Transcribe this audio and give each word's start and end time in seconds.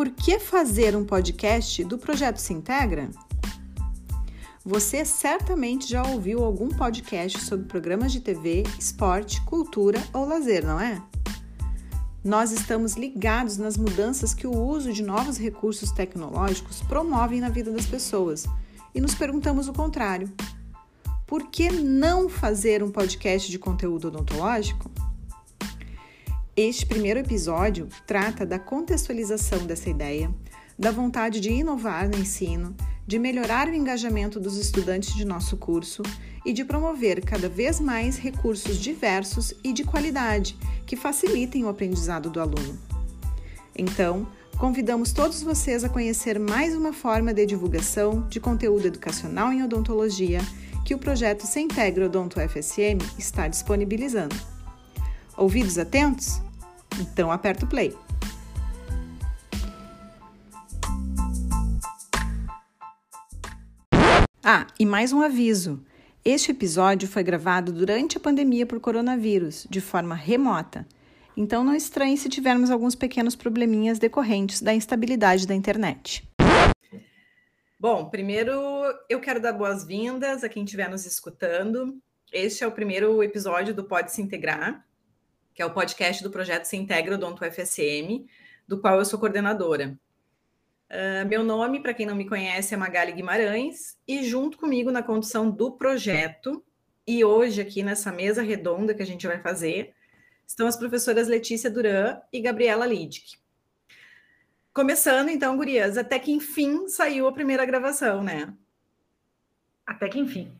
Por 0.00 0.08
que 0.08 0.38
fazer 0.38 0.96
um 0.96 1.04
podcast 1.04 1.84
do 1.84 1.98
projeto 1.98 2.38
Se 2.38 2.54
Integra? 2.54 3.10
Você 4.64 5.04
certamente 5.04 5.86
já 5.86 6.02
ouviu 6.02 6.42
algum 6.42 6.70
podcast 6.70 7.38
sobre 7.42 7.66
programas 7.66 8.10
de 8.10 8.18
TV, 8.18 8.62
esporte, 8.78 9.42
cultura 9.42 10.02
ou 10.14 10.24
lazer, 10.24 10.64
não 10.64 10.80
é? 10.80 11.02
Nós 12.24 12.50
estamos 12.50 12.94
ligados 12.94 13.58
nas 13.58 13.76
mudanças 13.76 14.32
que 14.32 14.46
o 14.46 14.58
uso 14.58 14.90
de 14.90 15.02
novos 15.02 15.36
recursos 15.36 15.92
tecnológicos 15.92 16.80
promovem 16.80 17.38
na 17.38 17.50
vida 17.50 17.70
das 17.70 17.84
pessoas 17.84 18.46
e 18.94 19.02
nos 19.02 19.14
perguntamos 19.14 19.68
o 19.68 19.74
contrário. 19.74 20.32
Por 21.26 21.50
que 21.50 21.70
não 21.70 22.26
fazer 22.26 22.82
um 22.82 22.90
podcast 22.90 23.50
de 23.50 23.58
conteúdo 23.58 24.08
odontológico? 24.08 24.90
Este 26.56 26.84
primeiro 26.84 27.20
episódio 27.20 27.88
trata 28.06 28.44
da 28.44 28.58
contextualização 28.58 29.66
dessa 29.66 29.88
ideia, 29.88 30.34
da 30.76 30.90
vontade 30.90 31.38
de 31.38 31.48
inovar 31.48 32.08
no 32.08 32.18
ensino, 32.18 32.74
de 33.06 33.20
melhorar 33.20 33.68
o 33.68 33.74
engajamento 33.74 34.40
dos 34.40 34.56
estudantes 34.56 35.14
de 35.14 35.24
nosso 35.24 35.56
curso 35.56 36.02
e 36.44 36.52
de 36.52 36.64
promover 36.64 37.24
cada 37.24 37.48
vez 37.48 37.78
mais 37.78 38.18
recursos 38.18 38.78
diversos 38.78 39.54
e 39.62 39.72
de 39.72 39.84
qualidade 39.84 40.56
que 40.86 40.96
facilitem 40.96 41.64
o 41.64 41.68
aprendizado 41.68 42.28
do 42.28 42.40
aluno. 42.40 42.76
Então, 43.78 44.26
convidamos 44.58 45.12
todos 45.12 45.42
vocês 45.42 45.84
a 45.84 45.88
conhecer 45.88 46.38
mais 46.38 46.74
uma 46.74 46.92
forma 46.92 47.32
de 47.32 47.46
divulgação 47.46 48.26
de 48.28 48.40
conteúdo 48.40 48.88
educacional 48.88 49.52
em 49.52 49.62
odontologia 49.62 50.40
que 50.84 50.94
o 50.96 50.98
projeto 50.98 51.46
Se 51.46 51.60
Integra 51.60 52.06
Odonto 52.06 52.40
FSM 52.40 52.98
está 53.16 53.46
disponibilizando. 53.46 54.59
Ouvidos 55.40 55.78
atentos? 55.78 56.38
Então 57.00 57.32
aperta 57.32 57.64
o 57.64 57.68
play. 57.68 57.96
Ah, 64.44 64.66
e 64.78 64.84
mais 64.84 65.14
um 65.14 65.22
aviso. 65.22 65.82
Este 66.22 66.50
episódio 66.50 67.08
foi 67.08 67.22
gravado 67.22 67.72
durante 67.72 68.18
a 68.18 68.20
pandemia 68.20 68.66
por 68.66 68.78
coronavírus, 68.80 69.66
de 69.70 69.80
forma 69.80 70.14
remota. 70.14 70.86
Então 71.34 71.64
não 71.64 71.74
estranhe 71.74 72.18
se 72.18 72.28
tivermos 72.28 72.70
alguns 72.70 72.94
pequenos 72.94 73.34
probleminhas 73.34 73.98
decorrentes 73.98 74.60
da 74.60 74.74
instabilidade 74.74 75.46
da 75.46 75.54
internet. 75.54 76.22
Bom, 77.78 78.10
primeiro 78.10 78.52
eu 79.08 79.18
quero 79.20 79.40
dar 79.40 79.54
boas-vindas 79.54 80.44
a 80.44 80.50
quem 80.50 80.64
estiver 80.64 80.90
nos 80.90 81.06
escutando. 81.06 81.98
Este 82.30 82.62
é 82.62 82.66
o 82.66 82.72
primeiro 82.72 83.22
episódio 83.22 83.72
do 83.72 83.84
Pode 83.84 84.12
Se 84.12 84.20
Integrar 84.20 84.84
que 85.54 85.62
é 85.62 85.66
o 85.66 85.72
podcast 85.72 86.22
do 86.22 86.30
projeto 86.30 86.64
Se 86.64 86.76
Integra 86.76 87.14
Odonto 87.14 87.44
FSM, 87.44 88.26
do 88.66 88.80
qual 88.80 88.98
eu 88.98 89.04
sou 89.04 89.18
coordenadora. 89.18 89.98
Uh, 90.90 91.28
meu 91.28 91.44
nome, 91.44 91.80
para 91.80 91.94
quem 91.94 92.06
não 92.06 92.16
me 92.16 92.28
conhece, 92.28 92.74
é 92.74 92.76
Magali 92.76 93.12
Guimarães, 93.12 93.98
e 94.06 94.24
junto 94.24 94.58
comigo 94.58 94.90
na 94.90 95.02
condução 95.02 95.50
do 95.50 95.72
projeto, 95.72 96.64
e 97.06 97.24
hoje 97.24 97.60
aqui 97.60 97.82
nessa 97.82 98.10
mesa 98.10 98.42
redonda 98.42 98.94
que 98.94 99.02
a 99.02 99.06
gente 99.06 99.26
vai 99.26 99.40
fazer, 99.40 99.94
estão 100.46 100.66
as 100.66 100.76
professoras 100.76 101.28
Letícia 101.28 101.70
Duran 101.70 102.20
e 102.32 102.40
Gabriela 102.40 102.86
Lidic. 102.86 103.38
Começando 104.72 105.28
então, 105.28 105.56
gurias, 105.56 105.96
até 105.96 106.18
que 106.18 106.32
enfim 106.32 106.88
saiu 106.88 107.26
a 107.26 107.32
primeira 107.32 107.64
gravação, 107.64 108.22
né? 108.22 108.52
Até 109.86 110.08
que 110.08 110.18
enfim. 110.18 110.52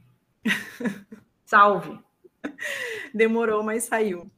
Salve! 1.47 1.99
Demorou, 3.15 3.63
mas 3.63 3.85
saiu. 3.85 4.31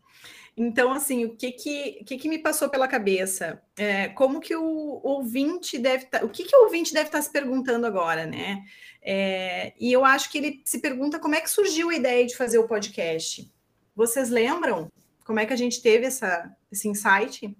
Então, 0.57 0.93
assim, 0.93 1.25
o 1.25 1.35
que 1.35 1.51
que, 1.53 2.05
que, 2.05 2.19
que 2.19 2.29
me 2.29 2.39
passou 2.39 2.69
pela 2.69 2.87
cabeça? 2.87 3.63
É, 3.77 4.09
como 4.09 4.41
que 4.41 4.55
o 4.55 5.01
ouvinte 5.03 5.79
deve 5.79 6.05
estar. 6.05 6.21
Tá, 6.21 6.25
o 6.25 6.29
que, 6.29 6.45
que 6.45 6.55
o 6.55 6.65
ouvinte 6.65 6.93
deve 6.93 7.07
estar 7.07 7.19
tá 7.19 7.23
se 7.23 7.33
perguntando 7.33 7.87
agora, 7.87 8.27
né? 8.27 8.63
É, 9.01 9.73
e 9.81 9.91
eu 9.91 10.05
acho 10.05 10.31
que 10.31 10.39
ele 10.39 10.63
se 10.65 10.79
pergunta 10.81 11.19
como 11.19 11.35
é 11.35 11.41
que 11.41 11.51
surgiu 11.51 11.89
a 11.89 11.95
ideia 11.95 12.27
de 12.27 12.37
fazer 12.37 12.59
o 12.59 12.69
podcast. 12.69 13.51
Vocês 13.97 14.29
lembram 14.29 14.91
como 15.25 15.41
é 15.41 15.47
que 15.47 15.53
a 15.53 15.57
gente 15.57 15.81
teve 15.81 16.07
essa, 16.07 16.55
esse 16.71 16.89
insight? 16.89 17.57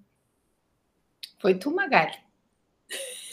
Foi 1.41 1.55
tu, 1.55 1.73
Magali. 1.73 2.17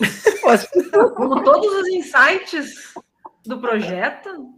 Como 1.17 1.45
todos 1.45 1.73
os 1.75 1.89
insights 1.89 2.95
do 3.45 3.61
projeto, 3.61 4.55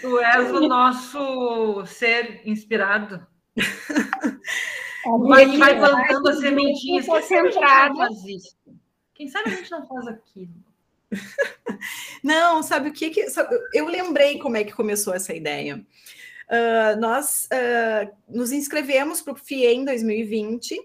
tu 0.00 0.18
és 0.18 0.50
o 0.50 0.60
nosso 0.68 1.86
ser 1.86 2.42
inspirado. 2.44 3.26
Vai, 5.04 5.58
vai 5.58 5.76
plantando 5.78 6.28
as 6.28 6.38
sementinhas. 6.38 7.06
Concentrada. 7.06 8.08
Quem 9.14 9.28
sabe 9.28 9.50
a 9.50 9.56
gente 9.56 9.70
não 9.70 9.86
faz 9.86 10.06
aquilo? 10.06 10.52
Não, 12.22 12.62
sabe 12.62 12.88
o 12.88 12.92
que, 12.92 13.10
que 13.10 13.28
sabe, 13.28 13.54
eu 13.74 13.86
lembrei 13.86 14.38
como 14.38 14.56
é 14.56 14.64
que 14.64 14.72
começou 14.72 15.12
essa 15.12 15.34
ideia. 15.34 15.84
Uh, 16.48 17.00
nós 17.00 17.48
uh, 17.52 18.10
nos 18.28 18.52
inscrevemos 18.52 19.20
para 19.20 19.34
o 19.34 19.36
FIE 19.36 19.66
em 19.66 19.84
2020 19.84 20.80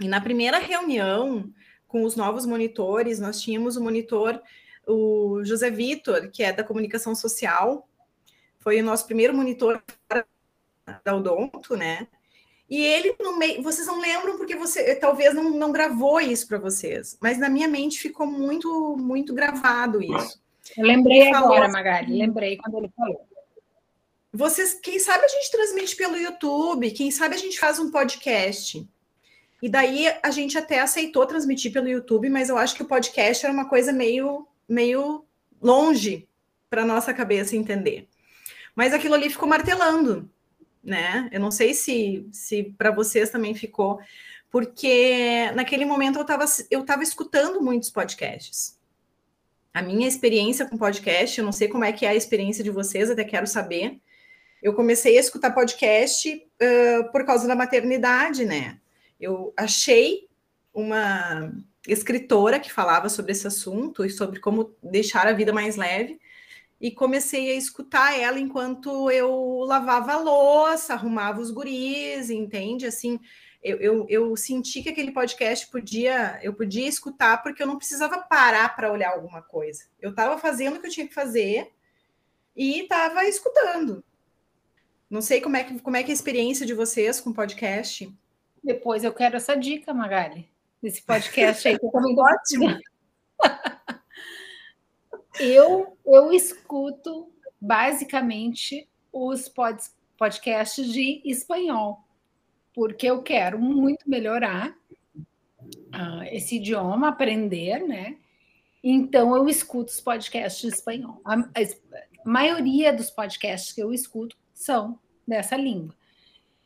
e 0.00 0.08
na 0.08 0.20
primeira 0.20 0.58
reunião 0.58 1.52
com 1.86 2.04
os 2.04 2.16
novos 2.16 2.46
monitores, 2.46 3.20
nós 3.20 3.42
tínhamos 3.42 3.76
o 3.76 3.82
monitor, 3.82 4.40
o 4.86 5.44
José 5.44 5.70
Vitor, 5.70 6.30
que 6.30 6.42
é 6.42 6.52
da 6.52 6.64
comunicação 6.64 7.14
social, 7.14 7.86
foi 8.58 8.80
o 8.80 8.84
nosso 8.84 9.04
primeiro 9.04 9.34
monitor 9.34 9.82
da 11.04 11.16
Odonto, 11.16 11.76
né? 11.76 12.06
E 12.68 12.82
ele 12.82 13.14
no 13.20 13.36
meio, 13.36 13.62
vocês 13.62 13.86
não 13.86 14.00
lembram 14.00 14.36
porque 14.38 14.56
você 14.56 14.94
talvez 14.94 15.34
não, 15.34 15.50
não 15.50 15.72
gravou 15.72 16.20
isso 16.20 16.48
para 16.48 16.58
vocês, 16.58 17.18
mas 17.20 17.38
na 17.38 17.48
minha 17.48 17.68
mente 17.68 17.98
ficou 17.98 18.26
muito 18.26 18.96
muito 18.96 19.34
gravado 19.34 20.02
isso. 20.02 20.40
Eu 20.76 20.86
lembrei 20.86 21.30
agora, 21.32 21.64
assim, 21.64 21.72
Magali, 21.72 22.18
lembrei 22.18 22.56
quando 22.56 22.78
ele 22.78 22.90
falou. 22.96 23.28
Vocês, 24.32 24.72
quem 24.72 24.98
sabe 24.98 25.24
a 25.24 25.28
gente 25.28 25.50
transmite 25.50 25.94
pelo 25.94 26.16
YouTube, 26.16 26.90
quem 26.92 27.10
sabe 27.10 27.34
a 27.34 27.38
gente 27.38 27.60
faz 27.60 27.78
um 27.78 27.90
podcast. 27.90 28.88
E 29.60 29.68
daí 29.68 30.06
a 30.22 30.30
gente 30.30 30.56
até 30.56 30.80
aceitou 30.80 31.26
transmitir 31.26 31.72
pelo 31.72 31.88
YouTube, 31.88 32.30
mas 32.30 32.48
eu 32.48 32.56
acho 32.56 32.74
que 32.74 32.82
o 32.82 32.88
podcast 32.88 33.44
era 33.44 33.52
uma 33.52 33.68
coisa 33.68 33.92
meio 33.92 34.48
meio 34.66 35.26
longe 35.60 36.26
para 36.70 36.86
nossa 36.86 37.12
cabeça 37.12 37.54
entender. 37.54 38.08
Mas 38.74 38.94
aquilo 38.94 39.14
ali 39.14 39.28
ficou 39.28 39.46
martelando 39.46 40.30
né? 40.82 41.28
Eu 41.32 41.40
não 41.40 41.50
sei 41.50 41.74
se, 41.74 42.26
se 42.32 42.74
para 42.76 42.90
vocês 42.90 43.30
também 43.30 43.54
ficou, 43.54 44.00
porque 44.50 45.50
naquele 45.54 45.84
momento 45.84 46.16
eu 46.16 46.22
estava 46.22 46.44
eu 46.70 46.84
tava 46.84 47.02
escutando 47.02 47.60
muitos 47.60 47.90
podcasts. 47.90 48.78
A 49.72 49.80
minha 49.80 50.06
experiência 50.06 50.66
com 50.66 50.76
podcast, 50.76 51.38
eu 51.38 51.44
não 51.44 51.52
sei 51.52 51.68
como 51.68 51.84
é 51.84 51.92
que 51.92 52.04
é 52.04 52.10
a 52.10 52.14
experiência 52.14 52.62
de 52.62 52.70
vocês, 52.70 53.10
até 53.10 53.24
quero 53.24 53.46
saber. 53.46 53.98
Eu 54.62 54.74
comecei 54.74 55.16
a 55.16 55.20
escutar 55.20 55.52
podcast 55.52 56.28
uh, 56.30 57.10
por 57.10 57.24
causa 57.24 57.48
da 57.48 57.56
maternidade, 57.56 58.44
né? 58.44 58.78
Eu 59.18 59.52
achei 59.56 60.28
uma 60.74 61.52
escritora 61.88 62.60
que 62.60 62.72
falava 62.72 63.08
sobre 63.08 63.32
esse 63.32 63.46
assunto 63.46 64.04
e 64.04 64.10
sobre 64.10 64.40
como 64.40 64.74
deixar 64.82 65.26
a 65.26 65.32
vida 65.32 65.52
mais 65.52 65.76
leve 65.76 66.20
e 66.82 66.90
comecei 66.90 67.52
a 67.52 67.54
escutar 67.54 68.18
ela 68.18 68.40
enquanto 68.40 69.08
eu 69.08 69.60
lavava 69.60 70.14
a 70.14 70.18
louça, 70.18 70.94
arrumava 70.94 71.40
os 71.40 71.52
guris, 71.52 72.28
entende? 72.28 72.86
Assim, 72.86 73.20
eu, 73.62 73.76
eu, 73.78 74.06
eu, 74.08 74.36
senti 74.36 74.82
que 74.82 74.88
aquele 74.88 75.12
podcast 75.12 75.68
podia, 75.68 76.40
eu 76.42 76.52
podia 76.52 76.88
escutar 76.88 77.40
porque 77.40 77.62
eu 77.62 77.68
não 77.68 77.78
precisava 77.78 78.18
parar 78.18 78.74
para 78.74 78.90
olhar 78.90 79.12
alguma 79.12 79.40
coisa. 79.40 79.84
Eu 80.00 80.10
estava 80.10 80.36
fazendo 80.36 80.76
o 80.76 80.80
que 80.80 80.88
eu 80.88 80.90
tinha 80.90 81.06
que 81.06 81.14
fazer 81.14 81.70
e 82.56 82.80
estava 82.80 83.24
escutando. 83.26 84.02
Não 85.08 85.22
sei 85.22 85.40
como 85.40 85.56
é, 85.56 85.62
que, 85.62 85.78
como 85.78 85.96
é 85.96 86.02
que 86.02 86.10
é 86.10 86.12
a 86.12 86.16
experiência 86.16 86.66
de 86.66 86.74
vocês 86.74 87.20
com 87.20 87.32
podcast. 87.32 88.12
Depois 88.64 89.04
eu 89.04 89.12
quero 89.12 89.36
essa 89.36 89.54
dica, 89.54 89.94
Magali, 89.94 90.48
desse 90.82 91.00
podcast 91.00 91.68
aí, 91.68 91.78
que 91.78 91.86
eu 91.86 91.92
também 91.92 92.12
gosto. 92.16 92.82
Eu, 95.40 95.96
eu 96.04 96.32
escuto 96.32 97.30
basicamente 97.60 98.88
os 99.12 99.48
pod, 99.48 99.80
podcasts 100.18 100.92
de 100.92 101.22
espanhol, 101.24 102.00
porque 102.74 103.06
eu 103.06 103.22
quero 103.22 103.58
muito 103.58 104.08
melhorar 104.08 104.76
uh, 105.60 106.22
esse 106.30 106.56
idioma, 106.56 107.08
aprender, 107.08 107.86
né? 107.86 108.16
Então 108.82 109.36
eu 109.36 109.48
escuto 109.48 109.92
os 109.92 110.00
podcasts 110.00 110.60
de 110.60 110.68
espanhol. 110.68 111.20
A, 111.24 111.34
a, 111.34 111.48
maioria 112.24 112.92
dos 112.92 113.10
podcasts 113.10 113.72
que 113.72 113.82
eu 113.82 113.92
escuto 113.92 114.36
são 114.52 114.98
dessa 115.26 115.56
língua. 115.56 115.94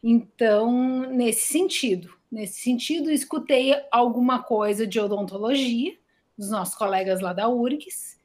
Então, 0.03 1.11
nesse 1.11 1.53
sentido, 1.53 2.15
nesse 2.31 2.61
sentido, 2.61 3.11
escutei 3.11 3.75
alguma 3.91 4.43
coisa 4.43 4.87
de 4.87 5.01
odontologia 5.01 5.97
dos 6.37 6.51
nossos 6.51 6.75
colegas 6.75 7.21
lá 7.21 7.33
da 7.33 7.49
URGS, 7.49 8.16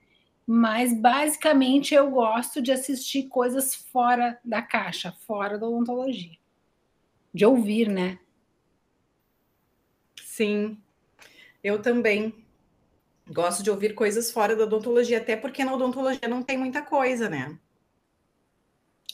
mas 0.54 0.94
basicamente 0.94 1.96
eu 1.96 2.12
gosto 2.12 2.62
de 2.62 2.74
assistir 2.74 3.30
coisas 3.30 3.74
fora 3.74 4.38
da 4.44 4.62
caixa, 4.62 5.14
fora 5.26 5.58
da 5.58 5.66
odontologia. 5.66 6.38
De 7.34 7.46
ouvir, 7.46 7.88
né? 7.88 8.20
Sim. 10.22 10.78
Eu 11.64 11.82
também 11.82 12.36
gosto 13.30 13.64
de 13.64 13.72
ouvir 13.72 13.96
coisas 13.96 14.30
fora 14.30 14.54
da 14.54 14.66
odontologia, 14.66 15.20
até 15.20 15.38
porque 15.38 15.64
na 15.64 15.74
odontologia 15.74 16.28
não 16.28 16.44
tem 16.44 16.58
muita 16.58 16.82
coisa, 16.82 17.30
né? 17.30 17.58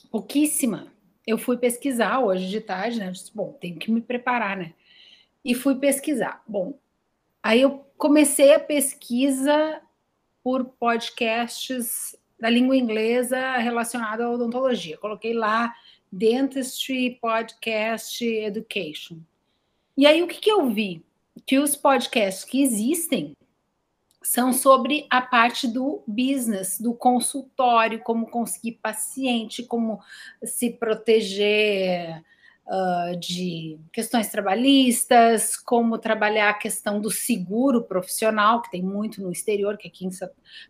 Pouquíssima. 0.10 0.92
Eu 1.26 1.38
fui 1.38 1.56
pesquisar 1.56 2.20
hoje 2.20 2.50
de 2.50 2.62
tarde, 2.62 2.98
né? 2.98 3.12
Disse, 3.12 3.32
bom, 3.32 3.54
tenho 3.62 3.78
que 3.78 3.92
me 3.92 4.02
preparar, 4.02 4.58
né? 4.58 4.74
E 5.46 5.54
fui 5.54 5.76
pesquisar. 5.76 6.42
Bom, 6.48 6.80
aí 7.44 7.62
eu 7.62 7.86
comecei 7.96 8.56
a 8.56 8.60
pesquisa 8.60 9.84
por 10.48 10.64
podcasts 10.64 12.16
da 12.40 12.50
língua 12.50 12.78
inglesa 12.78 13.58
relacionada 13.58 14.24
à 14.24 14.32
odontologia. 14.32 14.98
Coloquei 14.98 15.34
lá 15.34 15.76
Dentistry 16.10 17.20
Podcast 17.22 18.26
Education. 18.26 19.18
E 19.98 20.08
aí 20.08 20.24
o 20.24 20.28
que, 20.28 20.40
que 20.40 20.50
eu 20.50 20.70
vi? 20.70 21.04
Que 21.46 21.60
os 21.60 21.76
podcasts 21.76 22.46
que 22.46 22.62
existem 22.62 23.34
são 24.24 24.54
sobre 24.54 25.06
a 25.10 25.22
parte 25.22 25.68
do 25.68 26.02
business, 26.08 26.80
do 26.80 26.94
consultório, 26.94 28.00
como 28.00 28.30
conseguir 28.30 28.80
paciente, 28.82 29.64
como 29.64 30.00
se 30.46 30.70
proteger 30.70 32.24
uh, 32.68 33.18
de 33.18 33.80
questões 33.92 34.28
trabalhistas, 34.30 35.56
como 35.56 35.98
trabalhar 35.98 36.50
a 36.50 36.54
questão 36.54 37.00
do 37.00 37.10
seguro 37.10 37.84
profissional, 37.84 38.62
que 38.62 38.72
tem 38.72 38.82
muito 38.82 39.22
no 39.22 39.32
exterior, 39.32 39.78
que 39.78 39.88
aqui, 39.88 40.06
em, 40.06 40.10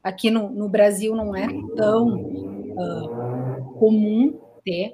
aqui 0.03 0.31
no, 0.31 0.49
no 0.49 0.69
Brasil 0.69 1.15
não 1.15 1.35
é 1.35 1.47
tão 1.75 2.15
uh, 2.15 3.73
comum 3.79 4.39
ter. 4.63 4.94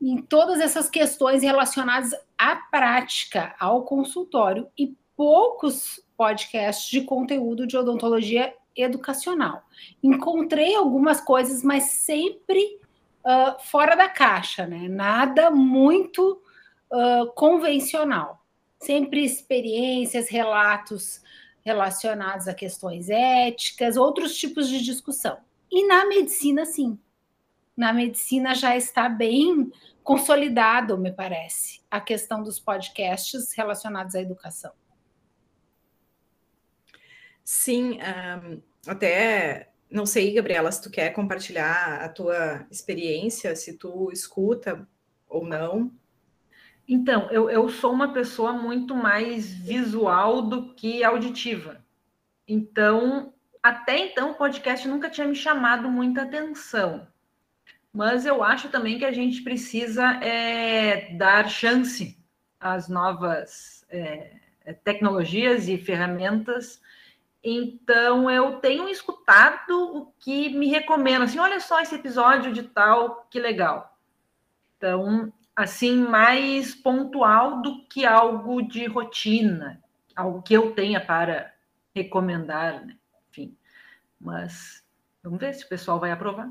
Em 0.00 0.18
todas 0.18 0.60
essas 0.60 0.90
questões 0.90 1.42
relacionadas 1.42 2.10
à 2.38 2.56
prática, 2.56 3.54
ao 3.58 3.84
consultório, 3.84 4.68
e 4.78 4.94
poucos 5.16 6.02
podcasts 6.16 6.90
de 6.90 7.02
conteúdo 7.02 7.66
de 7.66 7.76
odontologia 7.76 8.52
educacional. 8.76 9.62
Encontrei 10.02 10.74
algumas 10.74 11.20
coisas, 11.20 11.62
mas 11.62 11.84
sempre 11.84 12.78
uh, 13.24 13.60
fora 13.60 13.94
da 13.94 14.08
caixa, 14.08 14.66
né? 14.66 14.88
Nada 14.88 15.50
muito 15.50 16.42
uh, 16.92 17.32
convencional. 17.34 18.44
Sempre 18.80 19.24
experiências, 19.24 20.28
relatos 20.28 21.22
relacionados 21.64 22.46
a 22.46 22.54
questões 22.54 23.08
éticas, 23.08 23.96
outros 23.96 24.36
tipos 24.36 24.68
de 24.68 24.84
discussão. 24.84 25.38
E 25.70 25.86
na 25.86 26.04
medicina, 26.04 26.66
sim. 26.66 26.98
Na 27.76 27.92
medicina 27.92 28.54
já 28.54 28.76
está 28.76 29.08
bem 29.08 29.72
consolidado, 30.02 30.98
me 30.98 31.10
parece, 31.10 31.80
a 31.90 32.00
questão 32.00 32.42
dos 32.42 32.60
podcasts 32.60 33.52
relacionados 33.54 34.14
à 34.14 34.20
educação. 34.20 34.72
Sim, 37.42 37.98
um, 38.00 38.62
até 38.86 39.73
não 39.94 40.04
sei, 40.04 40.34
Gabriela, 40.34 40.72
se 40.72 40.82
tu 40.82 40.90
quer 40.90 41.10
compartilhar 41.10 42.00
a 42.02 42.08
tua 42.08 42.66
experiência, 42.68 43.54
se 43.54 43.78
tu 43.78 44.10
escuta 44.12 44.88
ou 45.28 45.46
não. 45.46 45.92
Então, 46.86 47.30
eu, 47.30 47.48
eu 47.48 47.68
sou 47.68 47.92
uma 47.92 48.12
pessoa 48.12 48.52
muito 48.52 48.92
mais 48.92 49.54
visual 49.54 50.42
do 50.42 50.74
que 50.74 51.04
auditiva. 51.04 51.80
Então, 52.46 53.32
até 53.62 53.96
então, 53.98 54.32
o 54.32 54.34
podcast 54.34 54.86
nunca 54.88 55.08
tinha 55.08 55.28
me 55.28 55.36
chamado 55.36 55.88
muita 55.88 56.22
atenção. 56.22 57.06
Mas 57.92 58.26
eu 58.26 58.42
acho 58.42 58.70
também 58.70 58.98
que 58.98 59.04
a 59.04 59.12
gente 59.12 59.42
precisa 59.42 60.14
é, 60.24 61.14
dar 61.14 61.48
chance 61.48 62.18
às 62.58 62.88
novas 62.88 63.86
é, 63.88 64.32
tecnologias 64.82 65.68
e 65.68 65.78
ferramentas 65.78 66.82
então 67.44 68.30
eu 68.30 68.58
tenho 68.58 68.88
escutado 68.88 69.70
o 69.94 70.06
que 70.18 70.48
me 70.56 70.66
recomendam, 70.66 71.24
assim, 71.24 71.38
olha 71.38 71.60
só 71.60 71.80
esse 71.80 71.94
episódio 71.94 72.52
de 72.54 72.62
tal, 72.62 73.26
que 73.30 73.38
legal. 73.38 73.98
Então, 74.78 75.30
assim, 75.54 75.94
mais 75.94 76.74
pontual 76.74 77.60
do 77.60 77.84
que 77.86 78.06
algo 78.06 78.62
de 78.62 78.86
rotina, 78.86 79.82
algo 80.16 80.40
que 80.40 80.54
eu 80.54 80.74
tenha 80.74 81.04
para 81.04 81.52
recomendar, 81.94 82.84
né? 82.86 82.96
Enfim. 83.30 83.54
Mas 84.18 84.82
vamos 85.22 85.38
ver 85.38 85.52
se 85.52 85.66
o 85.66 85.68
pessoal 85.68 86.00
vai 86.00 86.10
aprovar. 86.10 86.50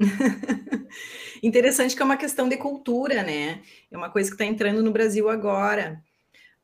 Interessante 1.40 1.94
que 1.94 2.02
é 2.02 2.04
uma 2.04 2.16
questão 2.16 2.48
de 2.48 2.56
cultura, 2.56 3.22
né? 3.22 3.62
É 3.90 3.96
uma 3.96 4.10
coisa 4.10 4.28
que 4.28 4.34
está 4.34 4.44
entrando 4.44 4.82
no 4.82 4.90
Brasil 4.90 5.28
agora. 5.30 6.02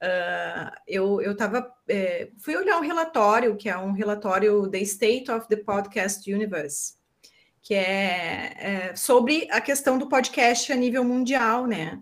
Uh, 0.00 0.70
eu 0.86 1.20
eu 1.20 1.36
é, 1.88 2.30
fui 2.38 2.56
olhar 2.56 2.78
um 2.78 2.82
relatório, 2.82 3.56
que 3.56 3.68
é 3.68 3.76
um 3.76 3.92
relatório 3.92 4.68
The 4.68 4.78
State 4.80 5.30
of 5.30 5.48
the 5.48 5.56
Podcast 5.56 6.32
Universe, 6.32 6.94
que 7.60 7.74
é, 7.74 8.54
é, 8.58 8.96
sobre 8.96 9.48
a 9.50 9.60
questão 9.60 9.98
do 9.98 10.08
podcast 10.08 10.72
a 10.72 10.76
nível 10.76 11.02
mundial, 11.02 11.66
né? 11.66 12.00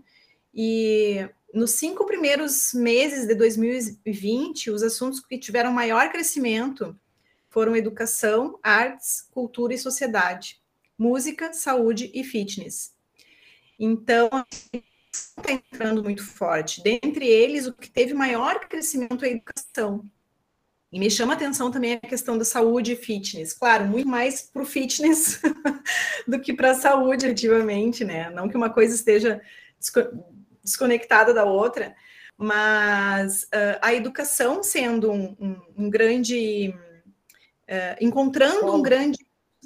E 0.54 1.26
nos 1.54 1.72
cinco 1.72 2.04
primeiros 2.04 2.74
meses 2.74 3.26
de 3.26 3.34
2020, 3.34 4.70
os 4.70 4.82
assuntos 4.82 5.20
que 5.20 5.38
tiveram 5.38 5.72
maior 5.72 6.10
crescimento 6.10 6.94
foram 7.48 7.74
educação, 7.74 8.58
artes, 8.62 9.26
cultura 9.30 9.72
e 9.72 9.78
sociedade, 9.78 10.60
música, 10.98 11.52
saúde 11.54 12.10
e 12.12 12.22
fitness. 12.22 12.94
Então, 13.78 14.28
está 15.36 15.52
entrando 15.52 16.02
muito 16.02 16.24
forte. 16.24 16.82
Dentre 16.82 17.26
eles, 17.26 17.66
o 17.66 17.72
que 17.72 17.90
teve 17.90 18.14
maior 18.14 18.60
crescimento 18.60 19.24
é 19.24 19.28
a 19.28 19.32
educação. 19.32 20.04
E 20.92 20.98
me 20.98 21.10
chama 21.10 21.34
atenção 21.34 21.70
também 21.70 21.94
a 21.94 22.00
questão 22.00 22.38
da 22.38 22.44
saúde 22.44 22.92
e 22.92 22.96
fitness. 22.96 23.52
Claro, 23.52 23.86
muito 23.86 24.08
mais 24.08 24.42
para 24.42 24.62
o 24.62 24.66
fitness 24.66 25.40
do 26.26 26.40
que 26.40 26.54
para 26.54 26.70
a 26.70 26.74
saúde, 26.74 27.26
ativamente, 27.26 28.04
né? 28.04 28.30
Não 28.30 28.48
que 28.48 28.56
uma 28.56 28.70
coisa 28.70 28.94
esteja 28.94 29.40
desconectada 30.62 31.34
da 31.34 31.44
outra, 31.44 31.94
mas 32.38 33.44
uh, 33.44 33.78
a 33.82 33.94
educação 33.94 34.62
sendo 34.62 35.10
um, 35.10 35.36
um, 35.38 35.84
um 35.84 35.90
grande. 35.90 36.74
Uh, 37.68 37.96
encontrando 38.00 38.72
um 38.72 38.80
grande 38.80 39.18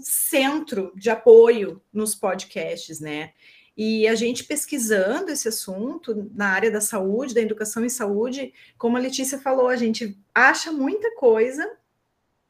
centro 0.02 0.90
de 0.96 1.10
apoio 1.10 1.82
nos 1.92 2.14
podcasts, 2.14 2.98
né? 2.98 3.32
E 3.76 4.06
a 4.06 4.14
gente 4.14 4.44
pesquisando 4.44 5.30
esse 5.30 5.48
assunto 5.48 6.30
na 6.34 6.48
área 6.48 6.70
da 6.70 6.80
saúde, 6.80 7.34
da 7.34 7.40
educação 7.40 7.84
em 7.84 7.88
saúde, 7.88 8.52
como 8.76 8.96
a 8.96 9.00
Letícia 9.00 9.38
falou, 9.38 9.68
a 9.68 9.76
gente 9.76 10.18
acha 10.34 10.70
muita 10.72 11.14
coisa 11.14 11.66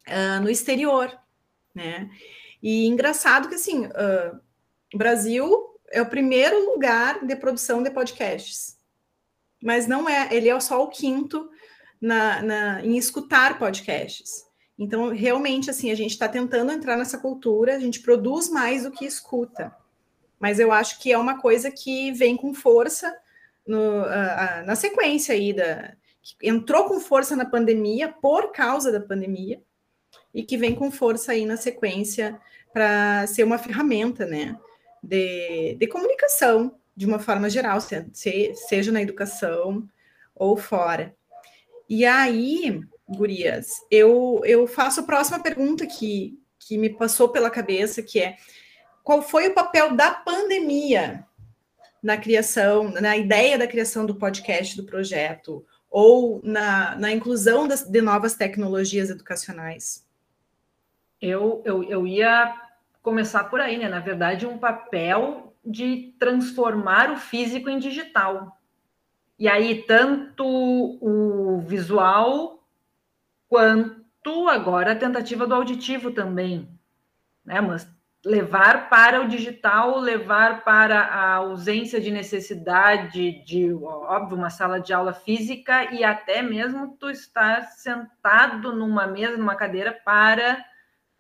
uh, 0.09 0.41
no 0.43 0.50
exterior, 0.50 1.17
né? 1.75 2.11
E 2.62 2.87
engraçado 2.87 3.49
que 3.49 3.55
assim, 3.55 3.87
uh, 3.87 4.41
o 4.93 4.99
Brasil 4.99 5.79
é 5.91 6.03
o 6.03 6.07
primeiro 6.07 6.73
lugar 6.73 7.25
de 7.25 7.37
produção 7.37 7.83
de 7.83 7.91
podcasts, 7.91 8.77
mas 9.62 9.87
não 9.87 10.09
é, 10.09 10.29
ele 10.35 10.49
é 10.49 10.61
só 10.61 10.83
o 10.83 10.89
quinto 10.89 11.50
na, 12.00 12.43
na 12.43 12.85
em 12.85 12.97
escutar 12.97 13.59
podcasts. 13.59 14.45
Então, 14.79 15.11
realmente, 15.11 15.69
assim, 15.69 15.91
a 15.91 15.95
gente 15.95 16.12
está 16.12 16.27
tentando 16.27 16.73
entrar 16.73 16.97
nessa 16.97 17.19
cultura, 17.19 17.77
a 17.77 17.79
gente 17.79 18.00
produz 18.00 18.49
mais 18.49 18.85
do 18.85 18.91
que 18.91 19.05
escuta 19.05 19.77
mas 20.40 20.59
eu 20.59 20.73
acho 20.73 20.99
que 20.99 21.12
é 21.12 21.18
uma 21.18 21.38
coisa 21.38 21.70
que 21.70 22.11
vem 22.12 22.37
com 22.37 22.54
força 22.54 23.14
no, 23.66 24.06
na 24.64 24.75
sequência 24.75 25.35
aí 25.35 25.52
da 25.52 25.94
entrou 26.42 26.85
com 26.85 27.00
força 27.00 27.37
na 27.37 27.44
pandemia 27.44 28.09
por 28.09 28.52
causa 28.52 28.90
da 28.90 29.00
pandemia 29.00 29.62
e 30.35 30.42
que 30.42 30.56
vem 30.56 30.75
com 30.75 30.90
força 30.90 31.32
aí 31.32 31.44
na 31.44 31.56
sequência 31.56 32.40
para 32.73 33.26
ser 33.26 33.42
uma 33.42 33.59
ferramenta, 33.59 34.26
né, 34.26 34.56
de, 35.02 35.75
de 35.75 35.87
comunicação 35.87 36.76
de 36.97 37.06
uma 37.06 37.18
forma 37.18 37.49
geral, 37.49 37.80
se, 37.80 38.54
seja 38.54 38.92
na 38.92 39.02
educação 39.02 39.88
ou 40.35 40.56
fora. 40.56 41.14
E 41.88 42.04
aí, 42.04 42.80
gurias, 43.09 43.68
eu, 43.90 44.40
eu 44.44 44.66
faço 44.66 45.00
a 45.00 45.04
próxima 45.04 45.40
pergunta 45.40 45.87
que, 45.87 46.38
que 46.59 46.76
me 46.76 46.90
passou 46.90 47.30
pela 47.30 47.50
cabeça, 47.50 48.02
que 48.02 48.20
é 48.20 48.37
qual 49.02 49.23
foi 49.23 49.49
o 49.49 49.54
papel 49.54 49.95
da 49.95 50.11
pandemia 50.11 51.26
na 52.02 52.16
criação, 52.16 52.90
na 52.92 53.16
ideia 53.16 53.59
da 53.59 53.66
criação 53.66 54.07
do 54.07 54.14
podcast 54.14 54.76
do 54.76 54.85
projeto, 54.85 55.64
ou 55.90 56.40
na, 56.45 56.97
na 56.97 57.11
inclusão 57.11 57.66
das, 57.66 57.83
de 57.83 58.00
novas 58.00 58.35
tecnologias 58.35 59.11
educacionais? 59.11 60.07
Eu, 61.21 61.62
eu, 61.64 61.83
eu 61.85 62.07
ia 62.07 62.54
começar 63.02 63.45
por 63.45 63.61
aí, 63.61 63.76
né? 63.76 63.88
Na 63.88 64.00
verdade, 64.00 64.47
um 64.47 64.59
papel 64.59 65.54
de 65.64 66.14
transformar 66.19 67.11
o 67.11 67.16
físico 67.16 67.69
em 67.69 67.78
digital. 67.78 68.59
E 69.38 69.49
aí, 69.49 69.83
tanto 69.83 70.45
o 70.45 71.61
visual 71.61 72.62
quanto 73.49 74.49
agora 74.49 74.92
a 74.92 74.97
tentativa 74.97 75.47
do 75.47 75.54
auditivo 75.54 76.12
também. 76.12 76.69
Né? 77.45 77.61
Mas 77.61 77.88
levar 78.25 78.91
para 78.91 79.23
o 79.23 79.29
digital, 79.29 79.99
levar 79.99 80.62
para 80.62 81.00
a 81.00 81.35
ausência 81.37 82.00
de 82.00 82.11
necessidade 82.11 83.43
de, 83.45 83.73
óbvio, 83.73 84.37
uma 84.37 84.50
sala 84.50 84.79
de 84.79 84.93
aula 84.93 85.12
física 85.12 85.95
e 85.95 86.05
até 86.05 86.43
mesmo 86.43 86.97
tu 86.99 87.09
estar 87.09 87.62
sentado 87.62 88.75
numa 88.75 89.07
mesa, 89.07 89.39
numa 89.39 89.55
cadeira 89.55 89.99
para 90.05 90.62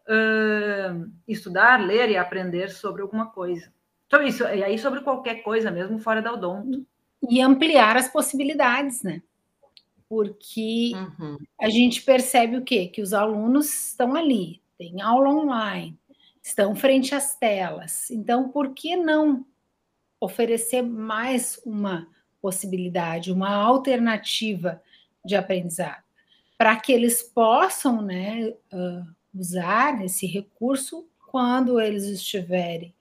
uh, 0.06 1.10
estudar, 1.26 1.80
ler 1.80 2.10
e 2.10 2.18
aprender 2.18 2.70
sobre 2.70 3.00
alguma 3.00 3.26
coisa. 3.26 3.72
Sobre 4.10 4.28
isso, 4.28 4.44
e 4.44 4.62
aí 4.62 4.78
sobre 4.78 5.00
qualquer 5.00 5.42
coisa 5.42 5.70
mesmo 5.70 5.98
fora 5.98 6.20
da 6.20 6.32
odonto. 6.32 6.84
E 7.28 7.40
ampliar 7.40 7.96
as 7.96 8.08
possibilidades, 8.08 9.02
né? 9.02 9.22
Porque 10.08 10.92
uhum. 10.94 11.38
a 11.58 11.70
gente 11.70 12.02
percebe 12.02 12.56
o 12.56 12.64
quê? 12.64 12.88
Que 12.88 13.00
os 13.00 13.14
alunos 13.14 13.90
estão 13.90 14.16
ali, 14.16 14.60
tem 14.76 15.00
aula 15.00 15.30
online, 15.30 15.99
estão 16.50 16.74
frente 16.74 17.14
às 17.14 17.34
telas. 17.36 18.10
Então, 18.10 18.48
por 18.48 18.74
que 18.74 18.96
não 18.96 19.46
oferecer 20.20 20.82
mais 20.82 21.58
uma 21.64 22.06
possibilidade, 22.40 23.32
uma 23.32 23.50
alternativa 23.50 24.82
de 25.24 25.36
aprendizado, 25.36 26.02
para 26.58 26.76
que 26.76 26.92
eles 26.92 27.22
possam 27.22 28.02
né, 28.02 28.52
uh, 28.72 29.06
usar 29.34 30.04
esse 30.04 30.26
recurso 30.26 31.06
quando 31.30 31.80
eles 31.80 32.04
estiverem 32.04 32.94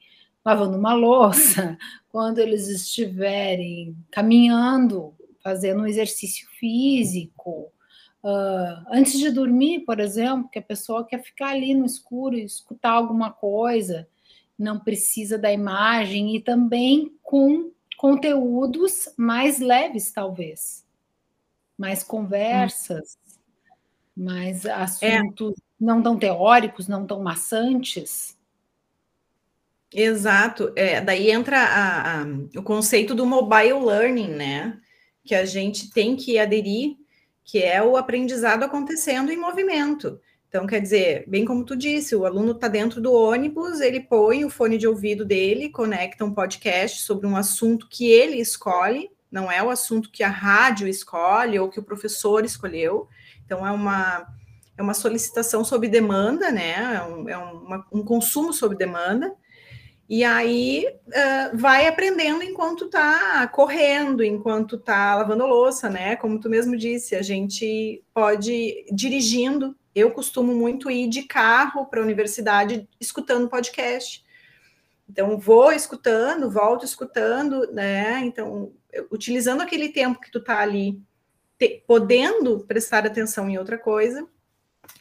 lavando 0.46 0.78
uma 0.78 0.94
louça, 0.94 1.78
quando 2.10 2.40
eles 2.40 2.68
estiverem 2.68 3.96
caminhando, 4.12 5.14
fazendo 5.44 5.82
um 5.82 5.88
exercício 5.88 6.48
físico, 6.60 7.72
Uh, 8.22 8.84
antes 8.92 9.18
de 9.18 9.32
dormir, 9.32 9.86
por 9.86 10.00
exemplo, 10.00 10.50
que 10.50 10.60
a 10.60 10.64
pessoa 10.64 11.06
quer 11.06 11.24
ficar 11.24 11.50
ali 11.50 11.74
no 11.74 11.86
escuro 11.86 12.36
e 12.36 12.44
escutar 12.44 12.92
alguma 12.92 13.32
coisa, 13.32 14.08
não 14.58 14.78
precisa 14.78 15.38
da 15.38 15.52
imagem 15.52 16.36
e 16.36 16.42
também 16.42 17.18
com 17.24 17.72
conteúdos 17.98 19.10
mais 19.18 19.60
leves, 19.60 20.12
talvez, 20.12 20.86
mais 21.78 22.04
conversas, 22.04 23.18
hum. 24.18 24.26
mais 24.26 24.66
assuntos 24.66 25.58
é. 25.58 25.62
não 25.80 26.04
tão 26.04 26.20
teóricos, 26.20 26.90
não 26.90 27.08
tão 27.08 27.24
maçantes. 27.24 28.38
Exato, 29.94 30.74
é, 30.76 31.00
daí 31.00 31.32
entra 31.32 31.58
a, 31.58 32.22
a, 32.22 32.26
o 32.58 32.62
conceito 32.62 33.16
do 33.16 33.26
mobile 33.26 33.80
learning, 33.86 34.30
né? 34.30 34.80
Que 35.24 35.34
a 35.34 35.46
gente 35.46 35.90
tem 35.92 36.16
que 36.16 36.38
aderir 36.38 36.98
que 37.50 37.64
é 37.64 37.82
o 37.82 37.98
aprendizado 37.98 38.62
acontecendo 38.62 39.32
em 39.32 39.38
movimento. 39.38 40.20
Então, 40.48 40.68
quer 40.68 40.80
dizer, 40.80 41.26
bem 41.28 41.46
como 41.46 41.66
tu 41.66 41.76
disse, 41.76 42.16
o 42.16 42.24
aluno 42.24 42.52
está 42.52 42.68
dentro 42.68 43.02
do 43.02 43.12
ônibus, 43.12 43.82
ele 43.82 44.02
põe 44.02 44.46
o 44.46 44.52
fone 44.52 44.78
de 44.78 44.88
ouvido 44.88 45.26
dele, 45.26 45.70
conecta 45.70 46.24
um 46.24 46.32
podcast 46.32 47.02
sobre 47.02 47.26
um 47.26 47.36
assunto 47.36 47.88
que 47.90 48.08
ele 48.08 48.40
escolhe, 48.40 49.10
não 49.32 49.52
é 49.52 49.64
o 49.64 49.72
assunto 49.72 50.12
que 50.12 50.24
a 50.24 50.30
rádio 50.30 50.88
escolhe 50.88 51.58
ou 51.58 51.70
que 51.70 51.80
o 51.80 51.84
professor 51.84 52.46
escolheu. 52.46 53.08
Então, 53.44 53.66
é 53.66 53.72
uma, 53.72 54.28
é 54.78 54.84
uma 54.84 54.94
solicitação 54.94 55.66
sob 55.66 55.88
demanda, 55.88 56.52
né? 56.52 56.98
É 56.98 57.02
um, 57.02 57.30
é 57.30 57.38
uma, 57.38 57.86
um 57.92 58.04
consumo 58.04 58.54
sob 58.54 58.76
demanda. 58.76 59.34
E 60.10 60.24
aí 60.24 60.88
uh, 60.88 61.56
vai 61.56 61.88
aprendendo 61.88 62.44
enquanto 62.44 62.86
está 62.86 63.48
correndo, 63.50 64.24
enquanto 64.24 64.76
está 64.76 65.14
lavando 65.14 65.46
louça, 65.46 65.88
né? 65.88 66.16
Como 66.16 66.40
tu 66.40 66.50
mesmo 66.50 66.76
disse, 66.76 67.16
a 67.16 67.22
gente 67.22 68.04
pode 68.12 68.88
dirigindo. 68.92 69.78
Eu 69.94 70.10
costumo 70.10 70.56
muito 70.56 70.90
ir 70.90 71.08
de 71.08 71.24
carro 71.24 71.86
para 71.86 72.00
a 72.00 72.04
universidade 72.04 72.90
escutando 73.00 73.50
podcast. 73.50 74.26
Então, 75.08 75.38
vou 75.38 75.72
escutando, 75.72 76.50
volto 76.50 76.84
escutando, 76.84 77.72
né? 77.72 78.20
Então, 78.22 78.74
utilizando 79.12 79.62
aquele 79.62 79.90
tempo 79.90 80.20
que 80.20 80.32
tu 80.32 80.40
está 80.40 80.60
ali, 80.60 81.00
te, 81.56 81.84
podendo 81.86 82.62
prestar 82.62 83.06
atenção 83.06 83.48
em 83.48 83.60
outra 83.60 83.78
coisa, 83.78 84.28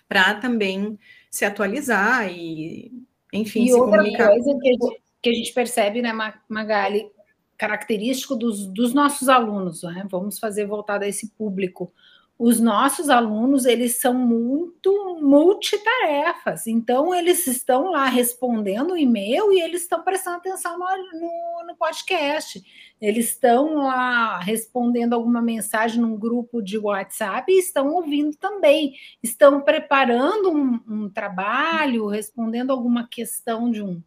para 0.06 0.34
também 0.34 0.98
se 1.30 1.46
atualizar 1.46 2.30
e 2.30 3.07
enfim, 3.32 3.66
e 3.66 3.72
outra 3.74 3.98
comunicar. 3.98 4.28
coisa 4.28 4.58
que 4.58 4.68
a, 4.68 4.72
gente, 4.72 5.02
que 5.22 5.30
a 5.30 5.32
gente 5.32 5.52
percebe, 5.52 6.02
né, 6.02 6.12
Magali, 6.48 7.10
característico 7.56 8.36
dos, 8.36 8.66
dos 8.66 8.94
nossos 8.94 9.28
alunos, 9.28 9.82
né? 9.82 10.06
Vamos 10.08 10.38
fazer 10.38 10.66
voltado 10.66 11.04
a 11.04 11.08
esse 11.08 11.30
público. 11.30 11.92
Os 12.38 12.60
nossos 12.60 13.10
alunos, 13.10 13.64
eles 13.66 14.00
são 14.00 14.14
muito 14.14 15.18
multitarefas, 15.20 16.68
então 16.68 17.12
eles 17.12 17.44
estão 17.48 17.90
lá 17.90 18.04
respondendo 18.04 18.92
o 18.92 18.96
e-mail 18.96 19.52
e 19.52 19.60
eles 19.60 19.82
estão 19.82 20.04
prestando 20.04 20.36
atenção 20.36 20.78
no, 20.78 20.86
no, 20.86 21.66
no 21.66 21.76
podcast. 21.76 22.62
Eles 23.00 23.30
estão 23.30 23.76
lá 23.76 24.40
respondendo 24.40 25.12
alguma 25.12 25.40
mensagem 25.40 26.00
num 26.00 26.16
grupo 26.16 26.60
de 26.60 26.76
WhatsApp 26.76 27.50
e 27.50 27.58
estão 27.58 27.94
ouvindo 27.94 28.36
também. 28.36 28.94
Estão 29.22 29.60
preparando 29.60 30.50
um, 30.50 30.80
um 30.86 31.08
trabalho, 31.08 32.08
respondendo 32.08 32.72
alguma 32.72 33.06
questão 33.06 33.70
de 33.70 33.82
um, 33.82 34.02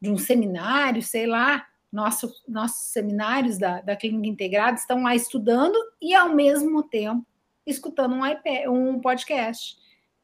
de 0.00 0.10
um 0.10 0.18
seminário, 0.18 1.02
sei 1.02 1.26
lá. 1.26 1.66
Nosso, 1.92 2.32
nossos 2.48 2.90
seminários 2.90 3.58
da, 3.58 3.80
da 3.82 3.94
Clínica 3.94 4.28
Integrada 4.28 4.76
estão 4.76 5.02
lá 5.02 5.14
estudando 5.14 5.76
e, 6.00 6.14
ao 6.14 6.34
mesmo 6.34 6.82
tempo, 6.82 7.24
escutando 7.66 8.14
um, 8.14 8.26
iPad, 8.26 8.66
um 8.66 8.98
podcast. 8.98 9.76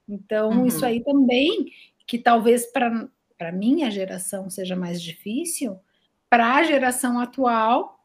Então, 0.09 0.51
uhum. 0.51 0.67
isso 0.67 0.85
aí 0.85 1.05
também, 1.05 1.67
que 2.07 2.19
talvez 2.19 2.67
para 2.67 3.07
a 3.39 3.53
minha 3.53 3.91
geração 3.91 4.49
seja 4.49 4.75
mais 4.75 5.01
difícil, 5.01 5.79
para 6.31 6.55
a 6.57 6.63
geração 6.63 7.21
atual, 7.21 7.98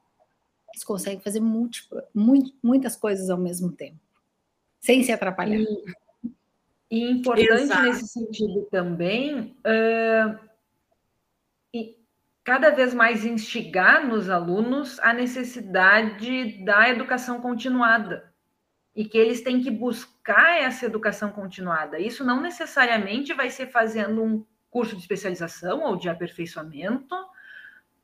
eles 0.73 0.83
conseguem 0.83 1.19
fazer 1.19 1.39
múltipla, 1.39 2.07
muito, 2.13 2.51
muitas 2.61 2.95
coisas 2.95 3.29
ao 3.29 3.37
mesmo 3.37 3.71
tempo, 3.71 3.99
sem 4.79 5.03
se 5.03 5.11
atrapalhar. 5.11 5.59
E, 5.59 5.83
e 6.91 7.11
importante 7.11 7.63
Exato. 7.63 7.83
nesse 7.83 8.07
sentido 8.07 8.67
também, 8.71 9.55
uh, 9.65 10.39
e 11.73 11.97
cada 12.43 12.71
vez 12.71 12.93
mais 12.93 13.23
instigar 13.23 14.05
nos 14.07 14.29
alunos 14.29 14.99
a 14.99 15.13
necessidade 15.13 16.63
da 16.63 16.89
educação 16.89 17.39
continuada 17.39 18.33
e 18.95 19.05
que 19.05 19.17
eles 19.17 19.41
têm 19.41 19.61
que 19.61 19.71
buscar 19.71 20.61
essa 20.61 20.85
educação 20.85 21.31
continuada. 21.31 21.99
Isso 21.99 22.23
não 22.23 22.41
necessariamente 22.41 23.33
vai 23.33 23.49
ser 23.49 23.67
fazendo 23.67 24.23
um 24.23 24.45
curso 24.69 24.95
de 24.95 25.01
especialização 25.01 25.83
ou 25.83 25.95
de 25.95 26.09
aperfeiçoamento, 26.09 27.15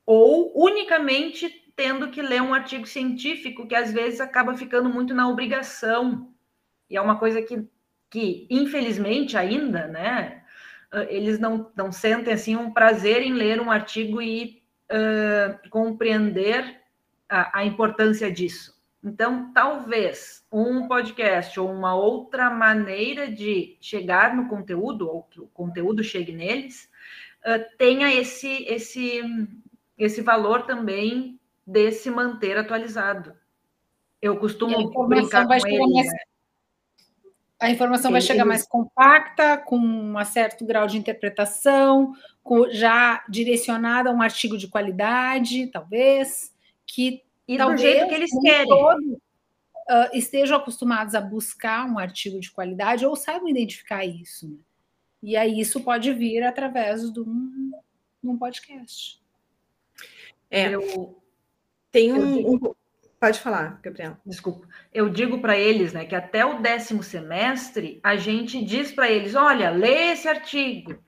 ou 0.06 0.52
unicamente 0.56 1.69
tendo 1.80 2.10
que 2.10 2.20
ler 2.20 2.42
um 2.42 2.52
artigo 2.52 2.86
científico 2.86 3.66
que 3.66 3.74
às 3.74 3.90
vezes 3.90 4.20
acaba 4.20 4.54
ficando 4.54 4.90
muito 4.90 5.14
na 5.14 5.26
obrigação. 5.26 6.30
E 6.90 6.96
é 6.98 7.00
uma 7.00 7.18
coisa 7.18 7.40
que, 7.40 7.66
que 8.10 8.46
infelizmente 8.50 9.34
ainda, 9.34 9.86
né, 9.86 10.42
eles 11.08 11.38
não, 11.38 11.72
não 11.74 11.90
sentem 11.90 12.34
assim 12.34 12.54
um 12.54 12.70
prazer 12.70 13.22
em 13.22 13.32
ler 13.32 13.62
um 13.62 13.70
artigo 13.70 14.20
e 14.20 14.62
uh, 14.92 15.70
compreender 15.70 16.82
a, 17.26 17.60
a 17.60 17.64
importância 17.64 18.30
disso. 18.30 18.78
Então, 19.02 19.50
talvez 19.54 20.44
um 20.52 20.86
podcast 20.86 21.58
ou 21.58 21.72
uma 21.72 21.94
outra 21.94 22.50
maneira 22.50 23.26
de 23.26 23.78
chegar 23.80 24.36
no 24.36 24.48
conteúdo, 24.48 25.08
ou 25.08 25.22
que 25.22 25.40
o 25.40 25.46
conteúdo 25.46 26.04
chegue 26.04 26.32
neles, 26.32 26.90
uh, 27.46 27.64
tenha 27.78 28.14
esse, 28.14 28.64
esse, 28.64 29.22
esse 29.96 30.20
valor 30.20 30.66
também 30.66 31.39
de 31.70 31.92
se 31.92 32.10
manter 32.10 32.58
atualizado. 32.58 33.34
Eu 34.20 34.36
costumo 34.38 34.90
brincar 35.06 35.46
com 35.46 35.54
ele. 35.54 35.78
Mais, 35.78 36.06
né? 36.06 36.18
A 37.60 37.70
informação 37.70 38.10
vai 38.10 38.20
chegar 38.20 38.44
mais 38.44 38.66
compacta, 38.66 39.56
com 39.56 39.76
um 39.76 40.24
certo 40.24 40.64
grau 40.64 40.86
de 40.86 40.98
interpretação, 40.98 42.14
com, 42.42 42.70
já 42.70 43.24
direcionada 43.28 44.10
a 44.10 44.12
um 44.12 44.20
artigo 44.20 44.58
de 44.58 44.66
qualidade, 44.66 45.68
talvez, 45.68 46.54
que 46.86 47.22
e 47.46 47.56
Talvez, 47.56 47.80
do 47.80 47.82
jeito 47.82 48.08
que 48.08 48.14
eles 48.14 48.30
querem. 48.40 48.68
Todo, 48.68 49.12
uh, 49.12 50.16
estejam 50.16 50.56
acostumados 50.56 51.14
a 51.14 51.20
buscar 51.20 51.84
um 51.86 51.98
artigo 51.98 52.40
de 52.40 52.50
qualidade 52.50 53.04
ou 53.04 53.14
saibam 53.14 53.48
identificar 53.48 54.04
isso. 54.04 54.48
Né? 54.48 54.56
E 55.22 55.36
aí 55.36 55.60
isso 55.60 55.80
pode 55.82 56.12
vir 56.12 56.42
através 56.42 57.12
de 57.12 57.20
um, 57.20 57.72
de 58.22 58.28
um 58.28 58.38
podcast. 58.38 59.20
É, 60.50 60.68
eu, 60.74 61.19
tem 61.90 62.12
um, 62.12 62.36
digo, 62.36 62.68
um, 62.68 62.74
Pode 63.20 63.38
falar, 63.40 63.78
Gabriel. 63.82 64.16
Desculpa. 64.24 64.66
Eu 64.90 65.10
digo 65.10 65.42
para 65.42 65.58
eles 65.58 65.92
né, 65.92 66.06
que 66.06 66.14
até 66.14 66.42
o 66.42 66.62
décimo 66.62 67.02
semestre 67.02 68.00
a 68.02 68.16
gente 68.16 68.64
diz 68.64 68.90
para 68.90 69.10
eles: 69.10 69.34
olha, 69.34 69.68
lê 69.68 70.12
esse 70.12 70.26
artigo, 70.26 70.98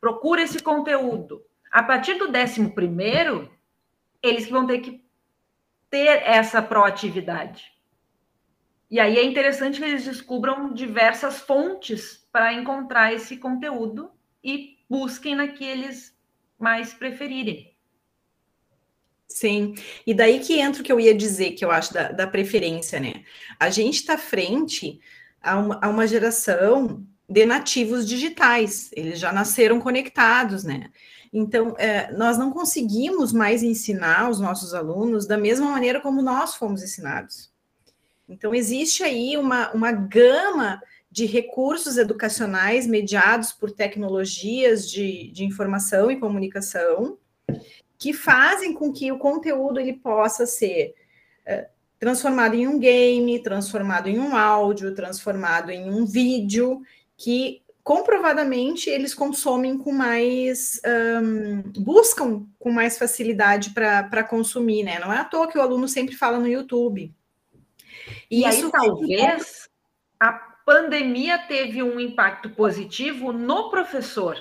procura 0.00 0.42
esse 0.42 0.62
conteúdo. 0.62 1.42
A 1.72 1.82
partir 1.82 2.14
do 2.14 2.28
décimo 2.28 2.72
primeiro, 2.72 3.50
eles 4.22 4.48
vão 4.48 4.64
ter 4.64 4.78
que 4.78 5.04
ter 5.90 6.22
essa 6.22 6.62
proatividade. 6.62 7.72
E 8.88 9.00
aí 9.00 9.18
é 9.18 9.24
interessante 9.24 9.80
que 9.80 9.84
eles 9.84 10.04
descubram 10.04 10.72
diversas 10.72 11.40
fontes 11.40 12.28
para 12.30 12.52
encontrar 12.52 13.12
esse 13.12 13.36
conteúdo 13.38 14.12
e 14.42 14.78
busquem 14.88 15.34
naqueles 15.34 16.16
mais 16.56 16.94
preferirem. 16.94 17.75
Sim, 19.28 19.74
e 20.06 20.14
daí 20.14 20.38
que 20.40 20.58
entra 20.60 20.80
o 20.80 20.84
que 20.84 20.92
eu 20.92 21.00
ia 21.00 21.14
dizer, 21.14 21.52
que 21.52 21.64
eu 21.64 21.70
acho 21.70 21.92
da, 21.92 22.12
da 22.12 22.26
preferência, 22.26 23.00
né? 23.00 23.24
A 23.58 23.68
gente 23.70 23.96
está 23.96 24.16
frente 24.16 25.00
a 25.42 25.58
uma, 25.58 25.78
a 25.82 25.88
uma 25.88 26.06
geração 26.06 27.04
de 27.28 27.44
nativos 27.44 28.06
digitais, 28.06 28.90
eles 28.92 29.18
já 29.18 29.32
nasceram 29.32 29.80
conectados, 29.80 30.62
né? 30.62 30.90
Então, 31.32 31.74
é, 31.76 32.10
nós 32.12 32.38
não 32.38 32.50
conseguimos 32.50 33.32
mais 33.32 33.62
ensinar 33.62 34.30
os 34.30 34.40
nossos 34.40 34.72
alunos 34.72 35.26
da 35.26 35.36
mesma 35.36 35.70
maneira 35.70 36.00
como 36.00 36.22
nós 36.22 36.54
fomos 36.54 36.82
ensinados. 36.82 37.50
Então, 38.28 38.54
existe 38.54 39.02
aí 39.02 39.36
uma, 39.36 39.70
uma 39.72 39.92
gama 39.92 40.80
de 41.10 41.26
recursos 41.26 41.98
educacionais 41.98 42.86
mediados 42.86 43.52
por 43.52 43.70
tecnologias 43.70 44.90
de, 44.90 45.30
de 45.30 45.44
informação 45.44 46.10
e 46.10 46.18
comunicação 46.18 47.18
que 47.98 48.12
fazem 48.12 48.72
com 48.72 48.92
que 48.92 49.10
o 49.10 49.18
conteúdo 49.18 49.80
ele 49.80 49.94
possa 49.94 50.46
ser 50.46 50.94
é, 51.44 51.68
transformado 51.98 52.54
em 52.54 52.66
um 52.66 52.78
game, 52.78 53.42
transformado 53.42 54.08
em 54.08 54.18
um 54.18 54.36
áudio, 54.36 54.94
transformado 54.94 55.70
em 55.70 55.90
um 55.90 56.04
vídeo, 56.04 56.82
que 57.16 57.62
comprovadamente 57.82 58.90
eles 58.90 59.14
consomem 59.14 59.78
com 59.78 59.92
mais 59.92 60.80
um, 61.22 61.62
buscam 61.80 62.44
com 62.58 62.70
mais 62.70 62.98
facilidade 62.98 63.70
para 63.70 64.24
consumir, 64.24 64.82
né? 64.82 64.98
Não 64.98 65.12
é 65.12 65.18
à 65.18 65.24
toa 65.24 65.48
que 65.48 65.56
o 65.56 65.62
aluno 65.62 65.86
sempre 65.86 66.14
fala 66.14 66.38
no 66.38 66.48
YouTube. 66.48 67.14
E, 68.30 68.44
e 68.44 68.48
isso 68.48 68.66
aí, 68.66 68.72
talvez 68.72 69.68
a 70.18 70.32
pandemia 70.66 71.38
teve 71.38 71.82
um 71.82 72.00
impacto 72.00 72.50
positivo 72.50 73.32
no 73.32 73.70
professor 73.70 74.36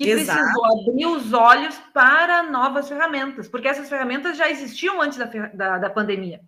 que 0.00 0.08
Exato. 0.08 0.38
precisou 0.38 0.80
abrir 0.80 1.06
os 1.06 1.32
olhos 1.34 1.76
para 1.92 2.42
novas 2.44 2.88
ferramentas, 2.88 3.46
porque 3.46 3.68
essas 3.68 3.86
ferramentas 3.86 4.34
já 4.34 4.50
existiam 4.50 4.98
antes 4.98 5.18
da, 5.18 5.26
da, 5.26 5.76
da 5.76 5.90
pandemia. 5.90 6.40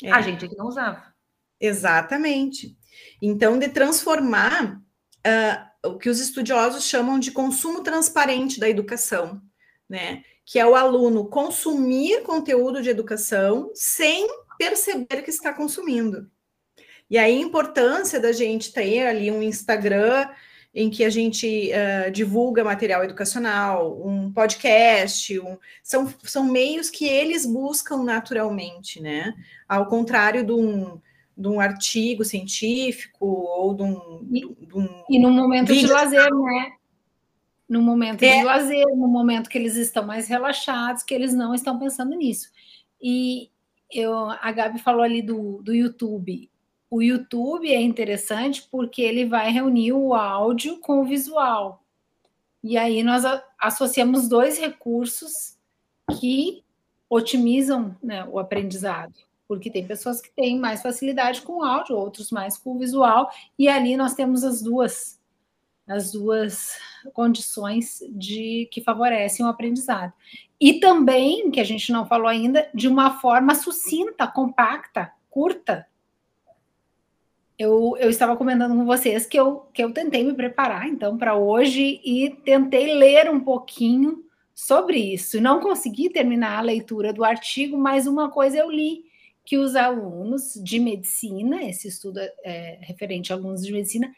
É. 0.00 0.12
A 0.12 0.20
gente 0.20 0.44
é 0.44 0.48
que 0.48 0.54
não 0.54 0.66
usava. 0.66 1.12
Exatamente. 1.60 2.76
Então, 3.20 3.58
de 3.58 3.68
transformar 3.68 4.76
uh, 4.76 5.88
o 5.88 5.98
que 5.98 6.08
os 6.08 6.20
estudiosos 6.20 6.84
chamam 6.84 7.18
de 7.18 7.32
consumo 7.32 7.82
transparente 7.82 8.60
da 8.60 8.68
educação, 8.68 9.42
né? 9.88 10.22
Que 10.46 10.60
é 10.60 10.66
o 10.66 10.76
aluno 10.76 11.28
consumir 11.28 12.22
conteúdo 12.22 12.80
de 12.80 12.90
educação 12.90 13.72
sem 13.74 14.28
perceber 14.56 15.22
que 15.22 15.30
está 15.30 15.52
consumindo. 15.52 16.30
E 17.10 17.18
aí 17.18 17.38
a 17.38 17.44
importância 17.44 18.20
da 18.20 18.30
gente 18.30 18.72
ter 18.72 19.04
ali 19.04 19.32
um 19.32 19.42
Instagram 19.42 20.28
em 20.74 20.88
que 20.88 21.04
a 21.04 21.10
gente 21.10 21.70
uh, 21.70 22.10
divulga 22.10 22.64
material 22.64 23.04
educacional, 23.04 24.00
um 24.06 24.32
podcast, 24.32 25.38
um, 25.38 25.58
são, 25.82 26.12
são 26.24 26.44
meios 26.44 26.88
que 26.88 27.06
eles 27.06 27.44
buscam 27.44 28.02
naturalmente, 28.02 29.00
né? 29.00 29.34
Ao 29.68 29.86
contrário 29.86 30.44
de 30.44 30.52
um, 30.52 30.98
de 31.36 31.48
um 31.48 31.60
artigo 31.60 32.24
científico 32.24 33.26
ou 33.26 33.74
de 33.74 33.82
um. 33.82 34.26
E, 34.32 34.40
de 34.40 34.74
um 34.74 35.04
e 35.10 35.18
no 35.18 35.30
momento 35.30 35.68
vídeo. 35.68 35.88
de 35.88 35.92
lazer, 35.92 36.30
né? 36.34 36.72
No 37.68 37.82
momento 37.82 38.22
é. 38.22 38.38
de 38.38 38.44
lazer, 38.44 38.86
no 38.96 39.08
momento 39.08 39.50
que 39.50 39.58
eles 39.58 39.76
estão 39.76 40.06
mais 40.06 40.26
relaxados, 40.26 41.02
que 41.02 41.12
eles 41.12 41.34
não 41.34 41.54
estão 41.54 41.78
pensando 41.78 42.16
nisso. 42.16 42.50
E 43.00 43.50
eu, 43.90 44.14
a 44.14 44.52
Gabi 44.52 44.78
falou 44.78 45.02
ali 45.02 45.20
do, 45.20 45.60
do 45.62 45.74
YouTube 45.74 46.50
o 46.92 47.00
YouTube 47.00 47.72
é 47.72 47.80
interessante 47.80 48.68
porque 48.70 49.00
ele 49.00 49.24
vai 49.24 49.50
reunir 49.50 49.94
o 49.94 50.12
áudio 50.12 50.78
com 50.80 51.00
o 51.00 51.04
visual. 51.06 51.82
E 52.62 52.76
aí 52.76 53.02
nós 53.02 53.22
associamos 53.58 54.28
dois 54.28 54.58
recursos 54.58 55.56
que 56.20 56.62
otimizam 57.08 57.96
né, 58.02 58.26
o 58.30 58.38
aprendizado. 58.38 59.14
Porque 59.48 59.70
tem 59.70 59.86
pessoas 59.86 60.20
que 60.20 60.30
têm 60.32 60.58
mais 60.58 60.82
facilidade 60.82 61.40
com 61.40 61.60
o 61.60 61.64
áudio, 61.64 61.96
outros 61.96 62.30
mais 62.30 62.58
com 62.58 62.74
o 62.74 62.78
visual, 62.78 63.30
e 63.58 63.68
ali 63.68 63.96
nós 63.96 64.12
temos 64.12 64.44
as 64.44 64.60
duas 64.60 65.18
as 65.88 66.12
duas 66.12 66.76
condições 67.14 68.00
de 68.10 68.68
que 68.70 68.82
favorecem 68.82 69.46
o 69.46 69.48
aprendizado. 69.48 70.12
E 70.60 70.74
também, 70.74 71.50
que 71.50 71.58
a 71.58 71.64
gente 71.64 71.90
não 71.90 72.06
falou 72.06 72.28
ainda, 72.28 72.68
de 72.74 72.86
uma 72.86 73.18
forma 73.18 73.54
sucinta, 73.54 74.26
compacta, 74.26 75.10
curta, 75.30 75.86
eu, 77.62 77.96
eu 77.98 78.10
estava 78.10 78.36
comentando 78.36 78.74
com 78.74 78.84
vocês 78.84 79.24
que 79.24 79.38
eu, 79.38 79.66
que 79.72 79.82
eu 79.82 79.92
tentei 79.92 80.24
me 80.24 80.34
preparar, 80.34 80.88
então, 80.88 81.16
para 81.16 81.36
hoje 81.36 82.00
e 82.04 82.30
tentei 82.44 82.94
ler 82.94 83.30
um 83.30 83.40
pouquinho 83.40 84.24
sobre 84.54 84.98
isso. 84.98 85.40
Não 85.40 85.60
consegui 85.60 86.10
terminar 86.10 86.58
a 86.58 86.62
leitura 86.62 87.12
do 87.12 87.24
artigo, 87.24 87.78
mas 87.78 88.06
uma 88.06 88.30
coisa 88.30 88.58
eu 88.58 88.70
li, 88.70 89.04
que 89.44 89.58
os 89.58 89.74
alunos 89.74 90.54
de 90.62 90.78
medicina, 90.78 91.62
esse 91.62 91.88
estudo 91.88 92.18
é 92.44 92.78
referente 92.80 93.32
a 93.32 93.36
alunos 93.36 93.64
de 93.64 93.72
medicina, 93.72 94.14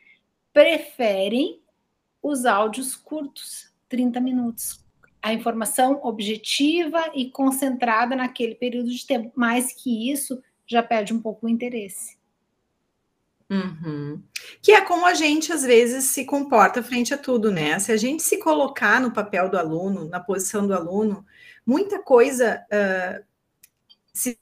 preferem 0.53 1.61
os 2.23 2.45
áudios 2.47 2.95
curtos, 2.97 3.73
30 3.89 4.21
minutos. 4.21 4.85
A 5.23 5.33
informação 5.33 6.01
objetiva 6.03 7.11
e 7.15 7.31
concentrada 7.31 8.15
naquele 8.15 8.55
período 8.55 8.91
de 8.91 9.07
tempo. 9.07 9.33
Mais 9.35 9.73
que 9.73 10.11
isso, 10.11 10.43
já 10.67 10.83
perde 10.83 11.13
um 11.13 11.21
pouco 11.21 11.47
o 11.47 11.49
interesse. 11.49 12.17
Uhum. 13.51 14.23
Que 14.63 14.73
é 14.73 14.81
como 14.81 15.05
a 15.07 15.15
gente 15.15 15.53
às 15.53 15.63
vezes 15.63 16.05
se 16.05 16.25
comporta 16.25 16.83
frente 16.83 17.13
a 17.13 17.19
tudo, 17.19 17.51
né? 17.51 17.79
Se 17.79 17.93
a 17.93 17.97
gente 17.97 18.23
se 18.23 18.39
colocar 18.39 19.01
no 19.01 19.13
papel 19.13 19.49
do 19.49 19.59
aluno, 19.59 20.09
na 20.09 20.19
posição 20.19 20.67
do 20.67 20.75
aluno, 20.75 21.25
muita 21.67 22.03
coisa 22.03 22.65
uh, 22.73 23.25
se. 24.13 24.39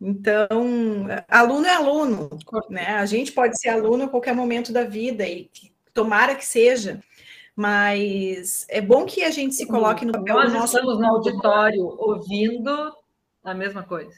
Então, 0.00 1.06
aluno 1.28 1.66
é 1.66 1.74
aluno, 1.74 2.28
né? 2.68 2.96
A 2.96 3.06
gente 3.06 3.32
pode 3.32 3.58
ser 3.58 3.70
aluno 3.70 4.04
a 4.04 4.08
qualquer 4.08 4.34
momento 4.34 4.72
da 4.72 4.84
vida 4.84 5.26
e 5.26 5.50
tomara 5.94 6.34
que 6.34 6.44
seja, 6.44 7.00
mas 7.56 8.66
é 8.68 8.80
bom 8.80 9.06
que 9.06 9.22
a 9.22 9.30
gente 9.30 9.54
se 9.54 9.66
coloque 9.66 10.04
no 10.04 10.12
papel 10.12 10.34
Nós 10.34 10.52
do 10.52 10.58
nosso. 10.58 10.76
estamos 10.76 10.98
no 10.98 11.06
auditório 11.06 11.84
ouvindo 11.98 12.92
a 13.42 13.54
mesma 13.54 13.82
coisa. 13.82 14.14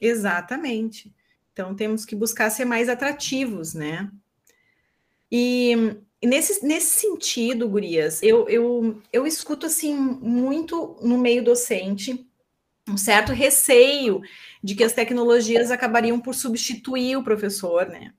Exatamente. 0.00 1.12
Então, 1.58 1.74
temos 1.74 2.04
que 2.04 2.14
buscar 2.14 2.50
ser 2.50 2.64
mais 2.64 2.88
atrativos, 2.88 3.74
né? 3.74 4.08
E, 5.30 5.74
nesse, 6.22 6.64
nesse 6.64 7.00
sentido, 7.00 7.68
Gurias, 7.68 8.22
eu, 8.22 8.48
eu, 8.48 9.02
eu 9.12 9.26
escuto, 9.26 9.66
assim, 9.66 9.92
muito 9.92 10.96
no 11.02 11.18
meio 11.18 11.42
docente 11.42 12.24
um 12.88 12.96
certo 12.96 13.32
receio 13.32 14.22
de 14.62 14.76
que 14.76 14.84
as 14.84 14.92
tecnologias 14.92 15.72
acabariam 15.72 16.20
por 16.20 16.32
substituir 16.32 17.16
o 17.16 17.24
professor, 17.24 17.88
né? 17.88 18.14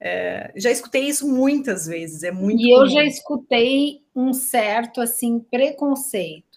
É, 0.00 0.52
já 0.54 0.70
escutei 0.70 1.08
isso 1.08 1.26
muitas 1.26 1.84
vezes, 1.84 2.22
é 2.22 2.30
muito. 2.30 2.60
E 2.60 2.70
comum. 2.70 2.82
eu 2.82 2.88
já 2.88 3.02
escutei 3.02 4.04
um 4.14 4.32
certo 4.32 5.00
assim 5.00 5.40
preconceito 5.40 6.47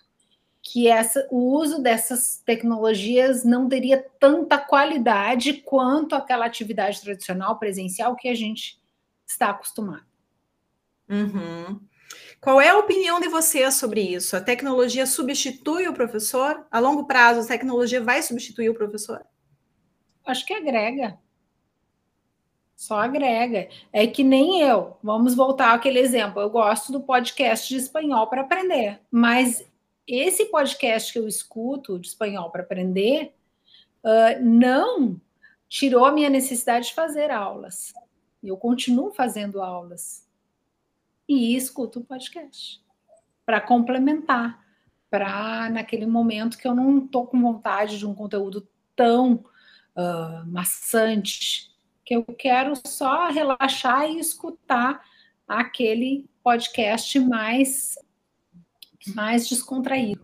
que 0.62 0.88
essa, 0.88 1.28
o 1.32 1.58
uso 1.58 1.82
dessas 1.82 2.41
tecnologias 2.45 3.43
não 3.43 3.67
teria 3.67 4.06
tanta 4.19 4.58
qualidade 4.60 5.54
quanto 5.54 6.15
aquela 6.15 6.45
atividade 6.45 7.02
tradicional 7.02 7.58
presencial 7.58 8.15
que 8.15 8.28
a 8.28 8.36
gente 8.36 8.80
está 9.26 9.50
acostumado. 9.50 10.06
Uhum. 11.10 11.80
Qual 12.39 12.62
é 12.62 12.69
a 12.69 12.78
opinião 12.78 13.19
de 13.19 13.28
vocês 13.28 13.76
sobre 13.76 14.02
isso? 14.02 14.36
A 14.36 14.41
tecnologia 14.41 15.06
substitui 15.06 15.88
o 15.88 15.93
professor? 15.93 16.65
A 16.69 16.80
longo 16.80 17.06
prazo, 17.06 17.41
a 17.41 17.47
tecnologia 17.47 18.02
vai 18.02 18.21
substituir 18.21 18.69
o 18.69 18.74
professor? 18.74 19.26
Acho 20.26 20.45
que 20.45 20.54
agrega. 20.54 21.17
Só 22.76 23.00
agrega. 23.00 23.69
É 23.93 24.08
que 24.08 24.24
nem 24.24 24.62
eu. 24.62 24.97
Vamos 25.04 25.36
voltar 25.36 25.74
àquele 25.74 26.00
exemplo. 26.00 26.41
Eu 26.41 26.50
gosto 26.50 26.91
do 26.91 27.02
podcast 27.02 27.67
de 27.69 27.78
espanhol 27.78 28.28
para 28.28 28.41
aprender, 28.41 29.00
mas 29.12 29.63
esse 30.08 30.46
podcast 30.46 31.14
que 31.14 31.20
eu 31.20 31.28
escuto 31.28 32.00
de 32.00 32.08
espanhol 32.08 32.50
para 32.50 32.64
aprender 32.64 33.34
uh, 34.04 34.44
não 34.44 35.20
tirou 35.68 36.06
a 36.06 36.12
minha 36.12 36.30
necessidade 36.30 36.88
de 36.88 36.94
fazer 36.94 37.32
aulas. 37.32 37.94
Eu 38.44 38.58
continuo 38.58 39.12
fazendo 39.12 39.62
aulas 39.62 40.28
e 41.28 41.56
escuto 41.56 42.00
o 42.00 42.04
podcast 42.04 42.84
para 43.46 43.62
complementar, 43.62 44.66
para 45.10 45.70
naquele 45.70 46.06
momento 46.06 46.58
que 46.58 46.68
eu 46.68 46.74
não 46.74 47.00
estou 47.00 47.28
com 47.28 47.42
vontade 47.42 47.98
de 47.98 48.06
um 48.06 48.14
conteúdo 48.14 48.68
tão 48.96 49.46
uh, 49.96 50.46
maçante, 50.48 51.72
que 52.04 52.16
eu 52.16 52.24
quero 52.24 52.74
só 52.86 53.30
relaxar 53.30 54.10
e 54.10 54.20
escutar 54.20 55.06
aquele 55.48 56.30
podcast 56.44 57.20
mais 57.20 57.96
mais 59.08 59.48
descontraído. 59.48 60.22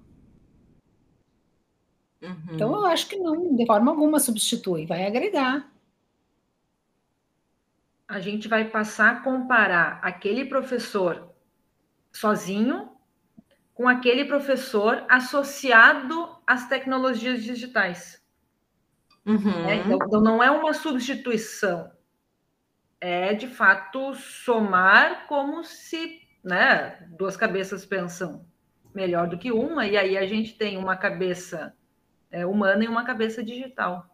Uhum. 2.22 2.36
Então, 2.52 2.74
eu 2.74 2.86
acho 2.86 3.08
que 3.08 3.16
não, 3.18 3.56
de 3.56 3.66
forma 3.66 3.92
alguma 3.92 4.20
substitui, 4.20 4.86
vai 4.86 5.06
agregar. 5.06 5.72
A 8.08 8.20
gente 8.20 8.48
vai 8.48 8.66
passar 8.70 9.12
a 9.12 9.20
comparar 9.22 10.00
aquele 10.02 10.46
professor 10.46 11.34
sozinho 12.12 12.90
com 13.74 13.88
aquele 13.88 14.26
professor 14.26 15.06
associado 15.10 16.36
às 16.48 16.68
tecnologias 16.68 17.44
digitais. 17.44 18.24
Uhum. 19.26 19.68
É, 19.68 19.76
então, 19.76 20.22
não 20.22 20.42
é 20.42 20.50
uma 20.50 20.74
substituição, 20.74 21.92
é 23.00 23.34
de 23.34 23.48
fato 23.48 24.16
somar 24.16 25.28
como 25.28 25.63
se 25.63 26.22
né, 26.44 27.08
duas 27.18 27.36
cabeças 27.36 27.86
pensam 27.86 28.46
melhor 28.98 29.30
do 29.30 29.38
que 29.38 29.52
uma, 29.52 29.86
e 29.86 29.96
aí 29.96 30.18
a 30.18 30.26
gente 30.26 30.58
tem 30.58 30.76
uma 30.76 30.98
cabeça 30.98 31.72
é, 32.32 32.48
humana 32.48 32.84
e 32.84 32.88
uma 32.88 33.06
cabeça 33.06 33.44
digital. 33.44 34.10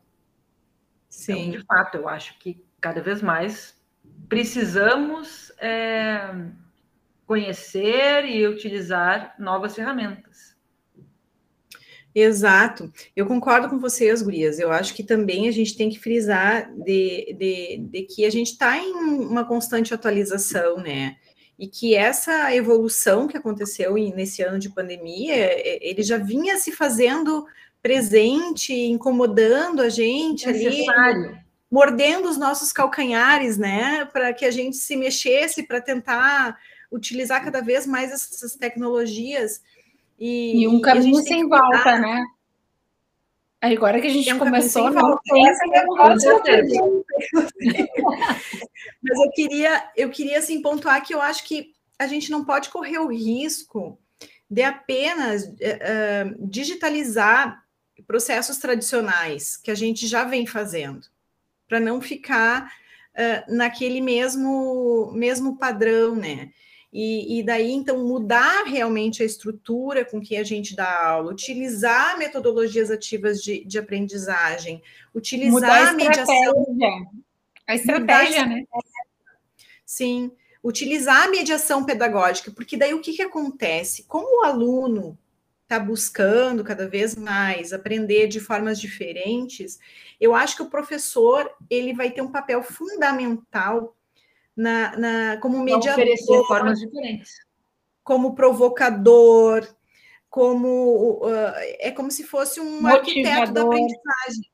Sim. 1.10 1.48
Então, 1.48 1.52
de 1.52 1.66
fato, 1.66 1.96
eu 1.96 2.10
acho 2.10 2.38
que 2.38 2.62
cada 2.82 3.02
vez 3.02 3.22
mais 3.22 3.82
precisamos 4.28 5.54
é, 5.58 6.36
conhecer 7.26 8.26
e 8.26 8.46
utilizar 8.46 9.36
novas 9.40 9.74
ferramentas. 9.74 10.54
Exato, 12.14 12.92
eu 13.16 13.26
concordo 13.26 13.70
com 13.70 13.80
vocês, 13.80 14.22
Gurias. 14.22 14.60
Eu 14.60 14.72
acho 14.72 14.94
que 14.94 15.04
também 15.04 15.48
a 15.48 15.52
gente 15.52 15.78
tem 15.78 15.90
que 15.90 15.98
frisar 15.98 16.72
de, 16.76 17.34
de, 17.40 17.78
de 17.90 18.04
que 18.04 18.26
a 18.26 18.30
gente 18.30 18.52
está 18.52 18.78
em 18.78 18.92
uma 18.92 19.46
constante 19.46 19.94
atualização, 19.94 20.78
né? 20.78 21.16
E 21.58 21.68
que 21.68 21.96
essa 21.96 22.54
evolução 22.54 23.28
que 23.28 23.38
aconteceu 23.38 23.94
nesse 23.94 24.42
ano 24.42 24.58
de 24.58 24.70
pandemia, 24.70 25.36
é, 25.36 25.80
ele 25.82 26.02
já 26.02 26.18
vinha 26.18 26.58
se 26.58 26.72
fazendo 26.72 27.46
presente, 27.82 28.74
incomodando 28.74 29.82
a 29.82 29.90
gente 29.90 30.48
Necessário. 30.48 31.26
ali, 31.26 31.38
mordendo 31.70 32.30
os 32.30 32.38
nossos 32.38 32.72
calcanhares, 32.72 33.58
né? 33.58 34.06
Para 34.06 34.34
que 34.34 34.46
a 34.46 34.52
gente 34.52 34.78
se 34.78 34.96
mexesse 34.96 35.64
para 35.64 35.82
tentar 35.82 36.58
utilizar 36.92 37.44
cada 37.44 37.62
vez 37.62 37.86
mais 37.86 38.12
essas 38.12 38.56
tecnologias. 38.56 39.62
E, 40.18 40.64
e 40.64 40.68
um 40.68 40.80
caminho 40.80 41.22
sem 41.24 41.48
volta, 41.48 42.00
né? 42.00 42.24
Agora 43.64 44.02
que 44.02 44.08
a 44.08 44.10
gente 44.10 44.38
começou, 44.38 44.92
não 44.92 45.18
tem 45.24 45.48
essa 45.48 45.66
Mas 49.02 49.20
eu 49.20 49.32
queria, 49.32 49.90
eu 49.96 50.10
queria 50.10 50.40
assim, 50.40 50.62
pontuar 50.62 51.02
que 51.02 51.16
eu 51.16 51.22
acho 51.22 51.46
que 51.46 51.72
a 51.98 52.06
gente 52.06 52.30
não 52.30 52.44
pode 52.44 52.68
correr 52.68 53.00
o 53.00 53.08
risco 53.08 53.98
de 54.50 54.64
apenas 54.64 55.46
uh, 55.46 56.36
digitalizar 56.40 57.64
processos 58.06 58.58
tradicionais 58.58 59.56
que 59.56 59.72
a 59.72 59.76
gente 59.76 60.08
já 60.08 60.26
vem 60.26 60.46
fazendo, 60.46 61.08
para 61.66 61.80
não 61.80 62.02
ficar 62.02 62.66
uh, 62.66 63.56
naquele 63.56 64.02
mesmo, 64.02 65.10
mesmo 65.14 65.58
padrão, 65.58 66.18
né? 66.18 66.52
E, 66.94 67.40
e, 67.40 67.44
daí, 67.44 67.72
então, 67.72 68.06
mudar 68.06 68.66
realmente 68.66 69.24
a 69.24 69.26
estrutura 69.26 70.06
com 70.06 70.22
que 70.22 70.38
a 70.38 70.44
gente 70.44 70.76
dá 70.76 71.08
aula, 71.08 71.32
utilizar 71.32 72.20
metodologias 72.20 72.92
ativas 72.92 73.42
de, 73.42 73.66
de 73.66 73.80
aprendizagem, 73.80 74.80
utilizar 75.14 75.88
a, 75.88 75.94
mediação. 75.94 76.68
A 77.66 77.74
estratégia, 77.74 78.46
né? 78.46 78.64
Sim, 79.84 80.32
utilizar 80.64 81.24
a 81.24 81.32
mediação 81.32 81.84
pedagógica, 81.84 82.52
porque 82.52 82.78
daí 82.78 82.94
o 82.94 83.02
que, 83.02 83.14
que 83.14 83.24
acontece? 83.24 84.04
Como 84.04 84.42
o 84.42 84.46
aluno 84.46 85.18
está 85.64 85.80
buscando 85.80 86.64
cada 86.64 86.88
vez 86.88 87.16
mais 87.16 87.74
aprender 87.74 88.28
de 88.28 88.40
formas 88.40 88.80
diferentes, 88.80 89.80
eu 90.22 90.36
acho 90.36 90.56
que 90.56 90.62
o 90.62 90.70
professor 90.70 91.50
ele 91.72 91.92
vai 91.94 92.12
ter 92.12 92.22
um 92.22 92.32
papel 92.32 92.62
fundamental 92.62 93.96
na, 94.56 94.98
na 94.98 95.38
como 95.38 95.60
mediador, 95.60 95.92
oferecer 95.94 96.44
formas 96.46 96.80
diferentes, 96.80 97.34
como 98.04 98.36
provocador, 98.36 99.68
como 100.30 101.20
uh, 101.24 101.54
é 101.80 101.92
como 101.92 102.12
se 102.12 102.24
fosse 102.24 102.60
um 102.60 102.82
Motivador. 102.82 102.98
arquiteto 102.98 103.52
da 103.52 103.62
aprendizagem, 103.62 104.52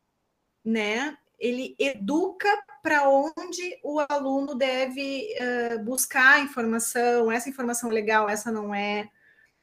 né? 0.64 1.18
Ele 1.38 1.74
educa 1.80 2.50
para 2.84 3.10
onde 3.10 3.80
o 3.82 4.00
aluno 4.10 4.56
deve 4.56 5.30
uh, 5.40 5.84
buscar 5.84 6.44
informação, 6.44 7.32
essa 7.32 7.50
informação 7.50 7.90
é 7.90 7.94
legal, 7.94 8.30
essa 8.30 8.52
não 8.52 8.76
é, 8.76 9.10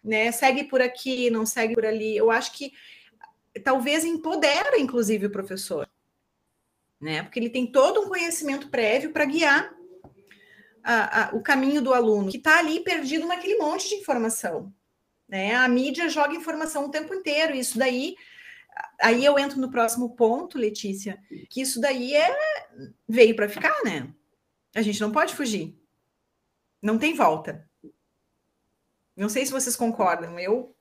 né? 0.03 0.33
Segue 0.33 0.64
por 0.64 0.81
aqui, 0.81 1.29
não 1.29 1.44
segue 1.44 1.75
por 1.75 1.85
ali. 1.85 2.16
Eu 2.16 2.31
acho 2.31 2.53
que 2.53 2.72
talvez 3.62 4.05
empodera, 4.05 4.79
inclusive, 4.79 5.27
o 5.27 5.31
professor, 5.31 5.87
né? 6.99 7.22
Porque 7.22 7.38
ele 7.38 7.51
tem 7.51 7.66
todo 7.66 8.01
um 8.01 8.09
conhecimento 8.09 8.70
prévio 8.70 9.12
para 9.12 9.27
guiar 9.27 9.75
a, 10.88 11.25
a, 11.25 11.35
o 11.35 11.42
caminho 11.42 11.83
do 11.83 11.92
aluno, 11.92 12.31
que 12.31 12.37
está 12.37 12.61
ali 12.61 12.79
perdido 12.79 13.27
naquele 13.27 13.59
monte 13.59 13.88
de 13.88 13.96
informação. 13.96 14.72
Né? 15.29 15.53
A 15.57 15.66
mídia 15.66 16.09
joga 16.09 16.37
informação 16.37 16.87
o 16.87 16.90
tempo 16.90 17.12
inteiro, 17.12 17.57
e 17.57 17.59
isso 17.59 17.77
daí. 17.77 18.14
Aí 19.01 19.25
eu 19.25 19.37
entro 19.37 19.59
no 19.59 19.70
próximo 19.70 20.14
ponto, 20.14 20.57
Letícia, 20.57 21.18
que 21.51 21.61
isso 21.61 21.81
daí 21.81 22.14
é 22.14 22.37
veio 23.09 23.35
para 23.35 23.49
ficar, 23.49 23.75
né? 23.85 24.14
A 24.75 24.83
gente 24.83 25.01
não 25.01 25.11
pode 25.11 25.35
fugir. 25.35 25.77
Não 26.81 26.99
tem 26.99 27.14
volta. 27.14 27.68
Não 29.16 29.29
sei 29.29 29.44
se 29.44 29.51
vocês 29.51 29.75
concordam. 29.75 30.38
Eu, 30.38 30.77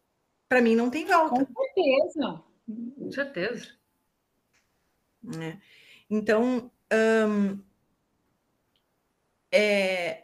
para 0.47 0.61
mim, 0.61 0.75
não 0.75 0.89
tem 0.89 1.05
volta. 1.05 1.45
Com 1.45 1.63
certeza. 1.63 2.43
Com 2.97 3.11
certeza. 3.11 3.67
É. 5.41 5.57
Então, 6.09 6.69
é, 9.55 10.23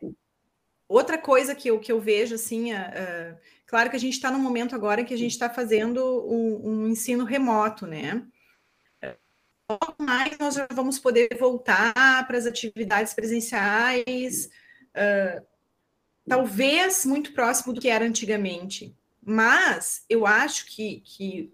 outra 0.87 1.17
coisa 1.17 1.55
que 1.55 1.69
eu, 1.69 1.79
que 1.79 1.91
eu 1.91 2.01
vejo, 2.01 2.35
assim, 2.35 2.71
claro 3.65 3.89
que 3.89 3.95
a 3.95 3.99
gente 3.99 4.13
está 4.13 4.29
num 4.29 4.39
momento 4.39 4.75
agora 4.75 5.03
que 5.05 5.13
a 5.13 5.17
gente 5.17 5.31
está 5.31 5.49
fazendo 5.49 6.03
um, 6.27 6.69
um, 6.69 6.87
ensino 6.89 7.23
remoto, 7.23 7.87
né? 7.87 8.23
Logo 9.69 9.95
mais 9.99 10.37
nós 10.37 10.55
já 10.55 10.67
vamos 10.73 10.99
poder 10.99 11.29
voltar 11.39 11.93
para 12.27 12.37
as 12.37 12.45
atividades 12.45 13.13
presenciais, 13.13 14.49
talvez 16.27 17.05
muito 17.05 17.31
próximo 17.31 17.73
do 17.73 17.79
que 17.79 17.87
era 17.87 18.05
antigamente. 18.05 18.93
Mas 19.23 20.03
eu 20.09 20.25
acho 20.25 20.65
que, 20.65 21.01
que, 21.05 21.53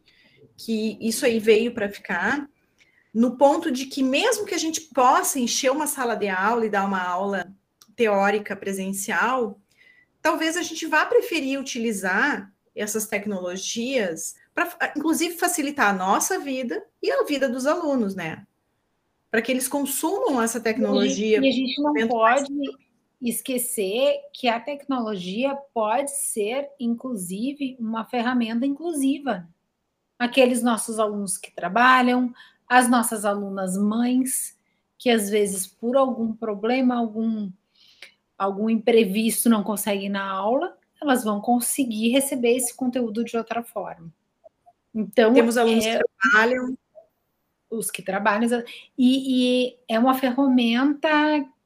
que 0.56 0.98
isso 1.00 1.26
aí 1.26 1.38
veio 1.38 1.74
para 1.74 1.90
ficar, 1.90 2.50
no 3.14 3.38
ponto 3.38 3.72
de 3.72 3.86
que, 3.86 4.02
mesmo 4.02 4.46
que 4.46 4.56
a 4.56 4.60
gente 4.60 4.82
possa 4.82 5.40
encher 5.40 5.72
uma 5.72 5.86
sala 5.88 6.16
de 6.16 6.30
aula 6.30 6.66
e 6.66 6.70
dar 6.70 6.86
uma 6.86 7.04
aula 7.04 7.52
teórica 7.98 8.56
presencial, 8.56 9.60
talvez 10.22 10.56
a 10.56 10.62
gente 10.62 10.86
vá 10.86 11.06
preferir 11.06 11.60
utilizar 11.60 12.54
essas 12.74 13.08
tecnologias 13.08 14.36
para, 14.54 14.94
inclusive, 14.96 15.36
facilitar 15.36 15.90
a 15.90 15.98
nossa 15.98 16.40
vida 16.40 16.82
e 17.02 17.12
a 17.12 17.24
vida 17.24 17.50
dos 17.50 17.66
alunos, 17.66 18.16
né? 18.16 18.46
Para 19.32 19.42
que 19.42 19.52
eles 19.52 19.68
consumam 19.68 20.42
essa 20.42 20.60
tecnologia. 20.60 21.40
E 21.44 21.50
a 21.50 21.52
gente 21.52 21.82
não 21.82 22.08
pode 22.08 22.54
mais... 22.54 22.76
esquecer 23.20 24.20
que 24.32 24.48
a 24.48 24.60
tecnologia 24.60 25.56
pode 25.74 26.12
ser, 26.12 26.70
inclusive, 26.80 27.76
uma 27.80 28.06
ferramenta 28.06 28.66
inclusiva. 28.66 29.50
Aqueles 30.20 30.62
nossos 30.62 31.00
alunos 31.00 31.36
que 31.38 31.52
trabalham, 31.52 32.32
as 32.68 32.88
nossas 32.88 33.26
alunas 33.26 33.76
mães, 33.76 34.56
que 35.00 35.10
às 35.10 35.30
vezes, 35.30 35.66
por 35.66 35.98
algum 35.98 36.32
problema, 36.34 36.96
algum 36.96 37.52
algum 38.38 38.70
imprevisto 38.70 39.50
não 39.50 39.64
conseguem 39.64 40.10
na 40.10 40.30
aula, 40.30 40.78
elas 41.02 41.24
vão 41.24 41.42
conseguir 41.42 42.10
receber 42.10 42.56
esse 42.56 42.76
conteúdo 42.76 43.24
de 43.24 43.38
outra 43.38 43.64
forma. 43.64 44.12
Então, 44.94 45.34
temos 45.34 45.58
alunos 45.58 45.86
é, 45.86 46.00
que 46.00 46.04
trabalham, 46.22 46.78
os 47.70 47.92
que 47.92 48.02
trabalham, 48.02 48.64
e, 48.98 49.68
e 49.68 49.78
é 49.88 50.00
uma 50.00 50.16
ferramenta 50.16 51.10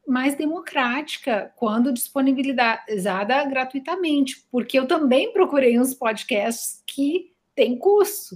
mais 0.07 0.36
democrática 0.36 1.53
quando 1.55 1.93
disponibilizada 1.93 3.45
gratuitamente, 3.45 4.45
porque 4.51 4.77
eu 4.77 4.88
também 4.88 5.31
procurei 5.31 5.79
uns 5.79 5.93
podcasts 5.93 6.84
que 6.86 7.31
têm 7.55 7.77
custo 7.77 8.36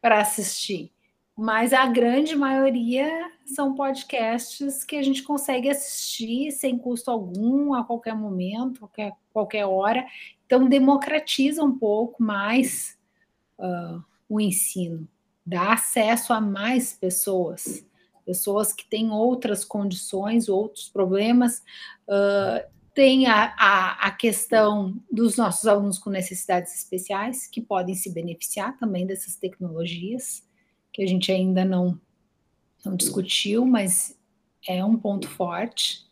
para 0.00 0.20
assistir 0.20 0.92
mas 1.38 1.72
a 1.72 1.86
grande 1.86 2.34
maioria 2.34 3.30
são 3.46 3.72
podcasts 3.72 4.82
que 4.82 4.96
a 4.96 5.02
gente 5.04 5.22
consegue 5.22 5.70
assistir 5.70 6.50
sem 6.50 6.76
custo 6.76 7.12
algum, 7.12 7.74
a 7.74 7.84
qualquer 7.84 8.16
momento, 8.16 8.80
qualquer, 8.80 9.12
qualquer 9.32 9.64
hora. 9.64 10.04
Então, 10.44 10.68
democratiza 10.68 11.62
um 11.62 11.78
pouco 11.78 12.20
mais 12.20 12.98
uh, 13.56 14.02
o 14.28 14.40
ensino, 14.40 15.06
dá 15.46 15.74
acesso 15.74 16.32
a 16.32 16.40
mais 16.40 16.92
pessoas, 16.92 17.86
pessoas 18.26 18.72
que 18.72 18.84
têm 18.90 19.12
outras 19.12 19.64
condições, 19.64 20.48
outros 20.48 20.88
problemas. 20.88 21.62
Uh, 22.08 22.68
tem 22.92 23.28
a, 23.28 23.54
a, 23.56 24.08
a, 24.08 24.10
questão 24.10 25.00
dos 25.08 25.36
nossos 25.36 25.68
alunos 25.68 26.00
com 26.00 26.10
necessidades 26.10 26.74
especiais, 26.74 27.46
que 27.46 27.60
podem 27.60 27.94
se 27.94 28.12
beneficiar 28.12 28.76
também 28.76 29.06
dessas 29.06 29.36
tecnologias 29.36 30.47
que 30.98 31.04
a 31.04 31.06
gente 31.06 31.30
ainda 31.30 31.64
não, 31.64 31.96
não 32.84 32.96
discutiu, 32.96 33.64
mas 33.64 34.18
é 34.66 34.84
um 34.84 34.96
ponto 34.96 35.28
forte. 35.28 36.04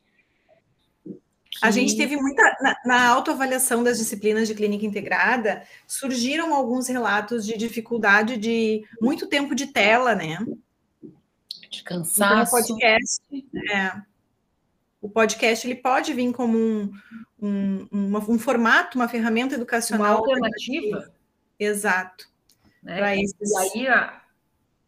A 1.61 1.73
gente 1.73 1.97
teve 1.97 2.17
muita. 2.17 2.41
Na, 2.61 2.77
na 2.87 3.09
autoavaliação 3.09 3.83
das 3.83 3.99
disciplinas 3.99 4.47
de 4.47 4.55
clínica 4.55 4.87
integrada, 4.87 5.65
surgiram 5.89 6.55
alguns 6.55 6.87
relatos 6.87 7.45
de 7.45 7.57
dificuldade 7.57 8.37
de 8.37 8.87
muito 9.01 9.27
tempo 9.27 9.57
de 9.57 9.67
tela, 9.67 10.15
né? 10.15 10.39
De 11.69 11.83
cansaço. 11.83 12.23
Então, 12.23 12.43
o 12.45 12.49
podcast, 12.49 13.23
é, 13.73 14.03
o 15.03 15.09
podcast 15.09 15.67
ele 15.67 15.75
pode 15.75 16.15
vir 16.15 16.33
como 16.33 16.57
um, 16.57 16.93
um, 17.43 17.89
uma, 17.91 18.21
um 18.21 18.39
formato, 18.39 18.97
uma 18.97 19.09
ferramenta 19.09 19.57
educacional. 19.57 20.13
Uma 20.13 20.19
alternativa. 20.19 21.13
Exato. 21.59 22.29
Né? 22.85 23.21
Esses... 23.21 23.51
E 23.51 23.57
aí 23.57 23.89
a, 23.89 24.23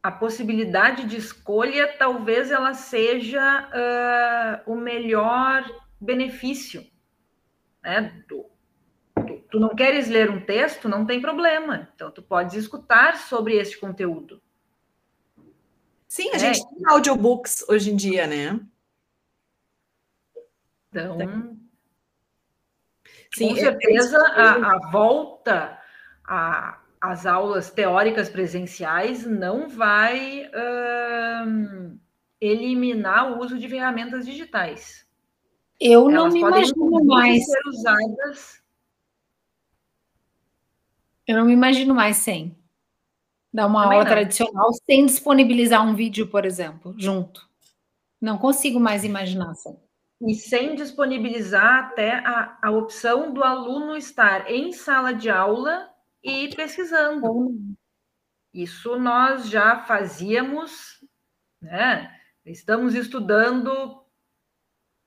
a 0.02 0.10
possibilidade 0.10 1.04
de 1.04 1.16
escolha 1.16 1.96
talvez 1.98 2.50
ela 2.50 2.74
seja 2.74 3.68
uh, 4.66 4.72
o 4.72 4.76
melhor 4.76 5.64
benefício. 6.00 6.86
Né? 7.82 8.22
Tu, 8.28 8.44
tu, 9.14 9.44
tu, 9.50 9.60
não 9.60 9.74
queres 9.74 10.08
ler 10.08 10.30
um 10.30 10.40
texto, 10.40 10.88
não 10.88 11.04
tem 11.04 11.20
problema. 11.20 11.88
Então, 11.94 12.10
tu 12.10 12.22
podes 12.22 12.54
escutar 12.54 13.16
sobre 13.16 13.56
esse 13.56 13.78
conteúdo. 13.78 14.40
Sim, 16.06 16.30
a 16.30 16.36
é. 16.36 16.38
gente 16.38 16.66
tem 16.68 16.86
audiobooks 16.86 17.68
hoje 17.68 17.90
em 17.90 17.96
dia, 17.96 18.26
né? 18.26 18.58
Então, 20.88 21.18
Sim, 23.34 23.48
com 23.48 23.56
é, 23.56 23.60
certeza 23.60 24.18
a, 24.18 24.72
a 24.72 24.90
volta 24.90 25.78
às 27.00 27.26
aulas 27.26 27.70
teóricas 27.70 28.28
presenciais 28.28 29.26
não 29.26 29.68
vai 29.68 30.50
eliminar 32.40 33.32
o 33.32 33.40
uso 33.40 33.58
de 33.58 33.68
ferramentas 33.68 34.24
digitais. 34.24 35.06
Eu 35.80 36.10
não 36.10 36.28
me 36.28 36.40
imagino 36.40 37.04
mais. 37.04 37.44
Ser 37.44 37.68
usadas. 37.68 38.62
Eu 41.26 41.36
não 41.36 41.44
me 41.44 41.52
imagino 41.52 41.94
mais 41.94 42.16
sem. 42.16 42.56
Dar 43.52 43.66
uma 43.66 43.82
Também 43.82 43.98
aula 43.98 44.08
não. 44.08 44.16
tradicional 44.16 44.72
sem 44.72 45.06
disponibilizar 45.06 45.86
um 45.86 45.94
vídeo, 45.94 46.26
por 46.26 46.44
exemplo, 46.44 46.94
junto. 46.98 47.48
Não 48.20 48.36
consigo 48.36 48.80
mais 48.80 49.04
imaginar 49.04 49.54
sem. 49.54 49.76
E 50.20 50.34
sem 50.34 50.74
disponibilizar 50.74 51.84
até 51.84 52.14
a, 52.18 52.58
a 52.60 52.70
opção 52.72 53.32
do 53.32 53.44
aluno 53.44 53.96
estar 53.96 54.50
em 54.50 54.72
sala 54.72 55.12
de 55.12 55.30
aula 55.30 55.88
e 56.22 56.48
pesquisando. 56.54 57.56
Isso 58.52 58.98
nós 58.98 59.48
já 59.48 59.84
fazíamos, 59.84 61.04
né? 61.60 62.12
Estamos 62.44 62.94
estudando 62.94 64.04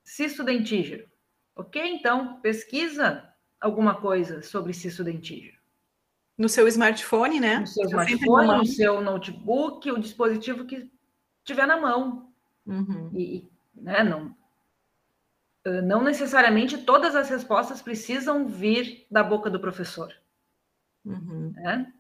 cisto 0.04 0.44
dentígero. 0.44 1.10
Ok? 1.56 1.82
Então, 1.82 2.40
pesquisa 2.42 3.28
alguma 3.60 3.96
coisa 3.96 4.42
sobre 4.42 4.74
cisto 4.74 5.04
dentígero. 5.04 5.58
No 6.38 6.50
seu 6.50 6.68
smartphone, 6.68 7.40
né? 7.40 7.60
No 7.60 7.68
seu 7.68 7.86
smartphone, 7.86 8.58
no 8.58 8.66
seu 8.66 9.02
notebook, 9.02 9.92
o 9.92 10.00
dispositivo 10.00 10.66
que 10.66 10.90
tiver 11.44 11.66
na 11.66 11.78
mão. 11.78 12.32
Uhum. 12.66 13.12
E, 13.14 13.50
né, 13.76 14.04
não, 14.04 14.36
não 15.84 16.04
necessariamente 16.04 16.78
todas 16.80 17.16
as 17.16 17.30
respostas 17.30 17.82
precisam 17.82 18.48
vir 18.48 19.06
da 19.10 19.24
boca 19.24 19.50
do 19.50 19.60
professor. 19.60 20.14
Uhum. 21.06 21.52
Né? 21.56 21.92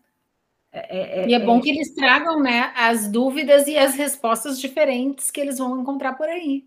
É, 0.71 0.97
é, 0.97 1.23
é, 1.23 1.29
e 1.29 1.33
é 1.33 1.39
bom 1.39 1.59
é 1.59 1.61
que 1.61 1.69
eles 1.69 1.93
tragam 1.93 2.39
né, 2.39 2.71
as 2.75 3.07
dúvidas 3.07 3.67
e 3.67 3.77
as 3.77 3.95
respostas 3.95 4.59
diferentes 4.59 5.29
que 5.29 5.41
eles 5.41 5.57
vão 5.57 5.81
encontrar 5.81 6.13
por 6.13 6.29
aí 6.29 6.65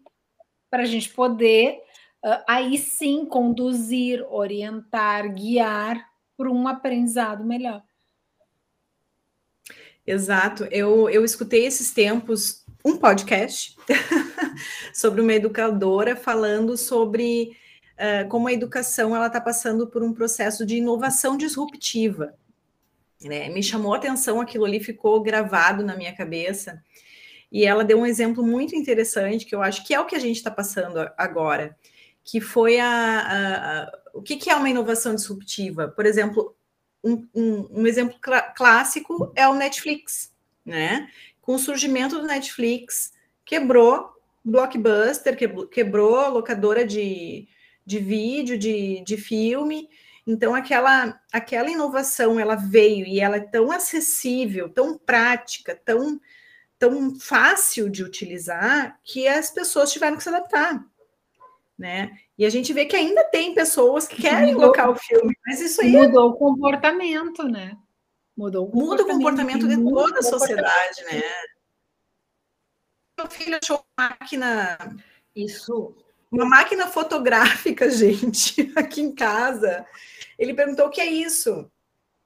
para 0.71 0.83
a 0.83 0.87
gente 0.87 1.09
poder 1.09 1.81
uh, 2.25 2.43
aí 2.47 2.77
sim 2.77 3.25
conduzir, 3.25 4.25
orientar, 4.29 5.33
guiar 5.33 6.07
para 6.37 6.51
um 6.51 6.69
aprendizado 6.69 7.45
melhor. 7.45 7.83
Exato. 10.07 10.65
Eu, 10.65 11.09
eu 11.09 11.25
escutei 11.25 11.65
esses 11.65 11.93
tempos 11.93 12.65
um 12.85 12.99
podcast 12.99 13.75
sobre 14.93 15.23
uma 15.23 15.33
educadora 15.33 16.15
falando 16.15 16.77
sobre 16.77 17.57
uh, 17.95 18.29
como 18.29 18.49
a 18.49 18.53
educação 18.53 19.15
ela 19.15 19.27
está 19.27 19.41
passando 19.41 19.87
por 19.87 20.03
um 20.03 20.13
processo 20.13 20.65
de 20.65 20.77
inovação 20.77 21.37
disruptiva. 21.37 22.35
Né? 23.23 23.49
Me 23.49 23.63
chamou 23.63 23.95
a 23.95 23.97
atenção, 23.97 24.41
aquilo 24.41 24.65
ali 24.65 24.81
ficou 24.81 25.23
gravado 25.23 25.85
na 25.85 25.97
minha 25.97 26.15
cabeça. 26.15 26.83
E 27.51 27.65
ela 27.65 27.85
deu 27.85 27.99
um 27.99 28.07
exemplo 28.07 28.45
muito 28.45 28.75
interessante, 28.75 29.47
que 29.47 29.55
eu 29.55 29.63
acho 29.63 29.85
que 29.87 29.95
é 29.95 30.01
o 30.01 30.07
que 30.07 30.17
a 30.17 30.21
gente 30.21 30.37
está 30.37 30.51
passando 30.51 30.99
agora, 31.17 31.77
que 32.25 32.41
foi 32.41 32.81
a, 32.81 32.89
a, 32.89 33.83
a 33.83 33.93
o 34.13 34.23
que, 34.23 34.37
que, 34.37 34.51
é 34.51 34.57
uma 34.57 34.69
inovação 34.69 35.15
disruptiva? 35.15 35.89
Por 35.89 36.07
exemplo, 36.07 36.57
um, 37.03 37.27
um, 37.35 37.81
um 37.81 37.87
exemplo 37.87 38.17
cl 38.23 38.41
clássico 38.57 39.33
é 39.35 39.47
o 39.49 39.55
Netflix, 39.55 40.33
né? 40.65 41.09
Com 41.41 41.55
o 41.57 41.59
surgimento 41.59 42.19
do 42.19 42.27
Netflix, 42.27 43.13
quebrou 43.45 44.15
blockbuster, 44.45 45.37
quebrou 45.71 46.29
locadora 46.31 46.85
de, 46.85 47.47
de 47.85 47.99
vídeo, 47.99 48.59
de, 48.59 49.03
de 49.05 49.17
filme. 49.17 49.89
Então, 50.27 50.55
aquela, 50.55 51.21
aquela 51.33 51.71
inovação, 51.71 52.41
ela 52.41 52.55
veio 52.55 53.07
e 53.07 53.21
ela 53.21 53.37
é 53.37 53.41
tão 53.41 53.71
acessível, 53.71 54.69
tão 54.69 54.97
prática, 54.97 55.79
tão 55.85 56.21
tão 56.79 57.19
fácil 57.19 57.89
de 57.89 58.03
utilizar 58.03 58.99
que 59.03 59.27
as 59.27 59.51
pessoas 59.51 59.93
tiveram 59.93 60.17
que 60.17 60.23
se 60.23 60.29
adaptar, 60.29 60.85
né? 61.79 62.19
E 62.37 62.45
a 62.45 62.51
gente 62.51 62.73
vê 62.73 62.85
que 62.85 62.97
ainda 62.97 63.25
tem 63.25 63.55
pessoas 63.55 64.07
que 64.07 64.21
querem 64.21 64.53
mudou, 64.53 64.73
colocar 64.73 64.91
o 64.91 64.97
filme, 64.97 65.35
mas 65.47 65.61
isso 65.61 65.81
aí 65.81 65.93
mudou 65.93 66.31
o 66.31 66.35
comportamento, 66.35 67.45
né? 67.45 67.77
Mudou 68.37 68.67
o 68.67 68.71
comportamento, 68.71 68.91
muda 68.91 69.03
o 69.03 69.07
comportamento 69.07 69.69
de 69.69 69.91
toda 69.91 70.19
a 70.19 70.23
sociedade, 70.23 71.05
né? 71.05 71.23
Meu 73.19 73.31
filho 73.31 73.59
achou 73.63 73.85
máquina, 73.97 74.77
isso, 75.35 75.97
uma 76.35 76.45
máquina 76.45 76.89
fotográfica, 76.89 77.89
gente, 77.91 78.73
aqui 78.75 79.01
em 79.01 79.15
casa. 79.15 79.87
Ele 80.39 80.53
perguntou 80.53 80.87
o 80.87 80.91
que 80.91 81.01
é 81.01 81.07
isso. 81.07 81.71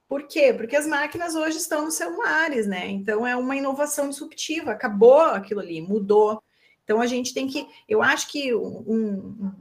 Por 0.09 0.27
quê? 0.27 0.55
Porque 0.55 0.75
as 0.75 0.87
máquinas 0.87 1.35
hoje 1.35 1.59
estão 1.59 1.85
nos 1.85 1.95
celulares, 1.95 2.67
né? 2.67 2.89
Então 2.89 3.27
é 3.27 3.37
uma 3.37 3.55
inovação 3.55 4.09
disruptiva, 4.09 4.71
acabou 4.71 5.21
aquilo 5.21 5.61
ali, 5.61 5.83
mudou. 5.83 6.43
Então 6.83 7.03
a 7.03 7.07
gente 7.07 7.35
tem 7.35 7.47
que, 7.47 7.69
eu 7.87 8.03
acho 8.03 8.29
que 8.29 8.55
um, 8.55 9.53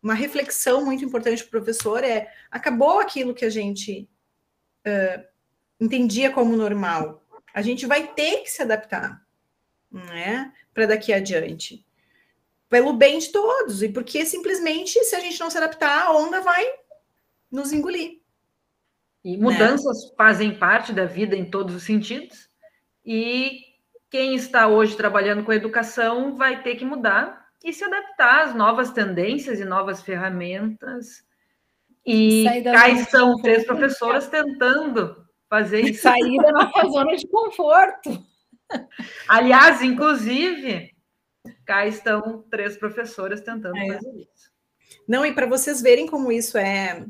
uma 0.00 0.14
reflexão 0.14 0.84
muito 0.84 1.04
importante 1.04 1.42
para 1.42 1.48
o 1.58 1.62
professor 1.62 2.04
é 2.04 2.32
acabou 2.48 3.00
aquilo 3.00 3.34
que 3.34 3.44
a 3.44 3.50
gente 3.50 4.08
uh, 4.86 5.24
entendia 5.80 6.30
como 6.30 6.56
normal. 6.56 7.24
A 7.52 7.60
gente 7.60 7.86
vai 7.86 8.06
ter 8.06 8.42
que 8.42 8.50
se 8.50 8.62
adaptar, 8.62 9.20
né? 9.90 10.52
Para 10.72 10.86
daqui 10.86 11.12
adiante. 11.12 11.85
Pelo 12.68 12.92
bem 12.92 13.18
de 13.18 13.30
todos, 13.30 13.82
e 13.82 13.88
porque 13.88 14.24
simplesmente, 14.26 15.02
se 15.04 15.14
a 15.14 15.20
gente 15.20 15.38
não 15.38 15.50
se 15.50 15.56
adaptar, 15.56 16.06
a 16.06 16.12
onda 16.12 16.40
vai 16.40 16.66
nos 17.50 17.72
engolir. 17.72 18.20
E 19.24 19.36
mudanças 19.36 20.04
né? 20.04 20.10
fazem 20.16 20.56
parte 20.56 20.92
da 20.92 21.04
vida 21.04 21.36
em 21.36 21.50
todos 21.50 21.74
os 21.74 21.82
sentidos. 21.82 22.48
E 23.04 23.60
quem 24.10 24.34
está 24.34 24.68
hoje 24.68 24.96
trabalhando 24.96 25.44
com 25.44 25.52
educação 25.52 26.36
vai 26.36 26.62
ter 26.62 26.76
que 26.76 26.84
mudar 26.84 27.46
e 27.64 27.72
se 27.72 27.84
adaptar 27.84 28.44
às 28.44 28.54
novas 28.54 28.90
tendências 28.90 29.58
e 29.58 29.64
novas 29.64 30.02
ferramentas. 30.02 31.24
E 32.04 32.44
cá 32.62 32.88
estão 32.88 33.36
três 33.42 33.64
professoras 33.64 34.28
tentando 34.28 35.26
fazer 35.48 35.80
isso. 35.80 36.02
Sair 36.02 36.36
da 36.38 36.52
nossa 36.52 36.86
zona 36.90 37.16
de 37.16 37.26
conforto. 37.26 38.24
Aliás, 39.28 39.82
inclusive, 39.82 40.92
cá 41.66 41.86
estão 41.86 42.44
três 42.50 42.76
professoras 42.76 43.40
tentando 43.40 43.76
é. 43.76 43.94
fazer 43.94 44.10
isso. 44.12 44.50
Não, 45.06 45.26
e 45.26 45.32
para 45.32 45.46
vocês 45.46 45.82
verem 45.82 46.06
como 46.06 46.32
isso 46.32 46.56
é 46.56 47.04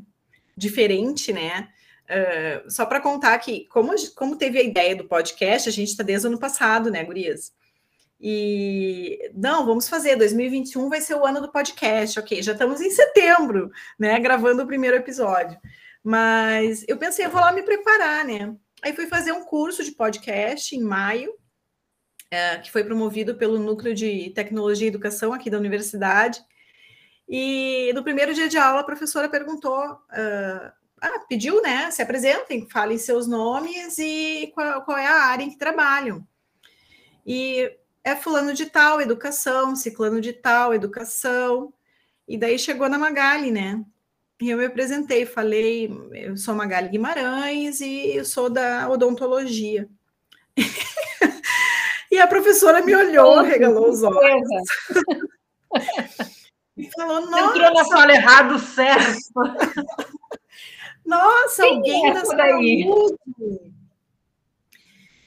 diferente, 0.55 1.31
né? 1.31 1.69
Uh, 2.05 2.69
só 2.71 2.85
para 2.85 3.01
contar 3.01 3.37
que, 3.39 3.65
como, 3.67 3.93
como 4.15 4.37
teve 4.37 4.59
a 4.59 4.63
ideia 4.63 4.95
do 4.95 5.05
podcast, 5.05 5.69
a 5.69 5.71
gente 5.71 5.89
está 5.89 6.03
desde 6.03 6.27
o 6.27 6.29
ano 6.29 6.39
passado, 6.39 6.89
né, 6.89 7.03
Gurias? 7.03 7.53
E 8.19 9.31
não, 9.35 9.65
vamos 9.65 9.87
fazer. 9.87 10.15
2021 10.15 10.89
vai 10.89 11.01
ser 11.01 11.15
o 11.15 11.25
ano 11.25 11.41
do 11.41 11.51
podcast, 11.51 12.19
ok? 12.19 12.41
Já 12.41 12.53
estamos 12.53 12.81
em 12.81 12.89
setembro, 12.89 13.69
né? 13.99 14.19
Gravando 14.19 14.63
o 14.63 14.67
primeiro 14.67 14.97
episódio. 14.97 15.59
Mas 16.03 16.83
eu 16.87 16.97
pensei, 16.97 17.25
eu 17.25 17.29
vou 17.29 17.41
lá 17.41 17.51
me 17.51 17.61
preparar, 17.61 18.25
né? 18.25 18.55
Aí 18.81 18.93
fui 18.93 19.07
fazer 19.07 19.33
um 19.33 19.43
curso 19.43 19.83
de 19.83 19.91
podcast 19.91 20.75
em 20.75 20.81
maio, 20.81 21.31
é, 22.31 22.57
que 22.57 22.71
foi 22.71 22.83
promovido 22.83 23.35
pelo 23.35 23.59
Núcleo 23.59 23.93
de 23.93 24.31
Tecnologia 24.31 24.87
e 24.87 24.89
Educação 24.89 25.33
aqui 25.33 25.49
da 25.49 25.57
universidade. 25.57 26.41
E 27.27 27.91
no 27.93 28.03
primeiro 28.03 28.33
dia 28.33 28.47
de 28.47 28.57
aula, 28.57 28.81
a 28.81 28.85
professora 28.85 29.27
perguntou 29.27 29.93
uh, 29.93 30.71
ah, 31.01 31.19
pediu, 31.27 31.61
né? 31.61 31.91
Se 31.91 32.01
apresentem, 32.01 32.67
falem 32.69 32.97
seus 32.97 33.27
nomes 33.27 33.97
e 33.99 34.51
qual, 34.53 34.81
qual, 34.83 34.97
é 34.97 35.05
a 35.05 35.25
área 35.25 35.43
em 35.43 35.49
que 35.49 35.57
trabalham. 35.57 36.25
E 37.25 37.71
é 38.03 38.15
fulano 38.15 38.53
de 38.53 38.65
tal, 38.67 39.01
educação, 39.01 39.75
ciclano 39.75 40.21
de 40.21 40.33
tal, 40.33 40.73
educação. 40.73 41.73
E 42.27 42.37
daí 42.37 42.57
chegou 42.57 42.89
na 42.89 42.97
Magali, 42.97 43.51
né? 43.51 43.83
E 44.41 44.49
eu 44.49 44.57
me 44.57 44.65
apresentei, 44.65 45.25
falei, 45.25 45.89
eu 46.13 46.37
sou 46.37 46.55
Magali 46.55 46.89
Guimarães 46.89 47.81
e 47.81 48.15
eu 48.17 48.25
sou 48.25 48.49
da 48.49 48.89
odontologia. 48.89 49.89
e 52.17 52.19
a 52.19 52.27
professora 52.27 52.81
me 52.81 52.95
olhou, 52.95 53.41
regalou 53.43 53.89
os 53.89 54.01
olhos. 54.01 54.47
e 56.75 56.89
falou, 56.91 57.21
nossa... 57.29 57.57
Entrou 57.57 57.73
na 57.73 57.85
sala 57.85 58.11
errado, 58.11 58.59
certo. 58.59 59.19
nossa, 61.05 61.61
Quem 61.61 61.75
alguém 61.75 62.09
é 62.09 62.13
da 62.13 62.25
saúde. 62.25 63.17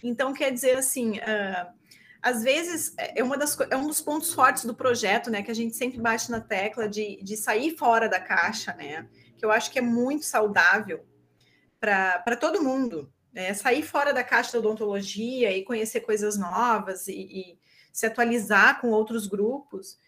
Então, 0.02 0.32
quer 0.32 0.50
dizer 0.50 0.78
assim, 0.78 1.18
uh, 1.18 1.72
às 2.20 2.42
vezes 2.42 2.92
é, 2.98 3.22
uma 3.22 3.36
das, 3.36 3.58
é 3.70 3.76
um 3.76 3.86
dos 3.86 4.00
pontos 4.00 4.34
fortes 4.34 4.64
do 4.64 4.74
projeto, 4.74 5.30
né? 5.30 5.42
Que 5.42 5.50
a 5.50 5.54
gente 5.54 5.76
sempre 5.76 6.00
bate 6.00 6.28
na 6.30 6.40
tecla 6.40 6.88
de, 6.88 7.22
de 7.22 7.36
sair 7.36 7.76
fora 7.76 8.08
da 8.08 8.18
caixa, 8.18 8.74
né? 8.74 9.06
Que 9.38 9.44
eu 9.44 9.50
acho 9.52 9.70
que 9.70 9.78
é 9.78 9.82
muito 9.82 10.24
saudável 10.24 11.06
para 11.78 12.36
todo 12.36 12.62
mundo. 12.62 13.12
Né? 13.32 13.54
Sair 13.54 13.82
fora 13.82 14.12
da 14.12 14.24
caixa 14.24 14.52
da 14.52 14.58
odontologia 14.58 15.56
e 15.56 15.64
conhecer 15.64 16.00
coisas 16.00 16.36
novas 16.36 17.06
e, 17.08 17.12
e 17.12 17.58
se 17.92 18.06
atualizar 18.06 18.80
com 18.80 18.90
outros 18.90 19.26
grupos. 19.26 19.98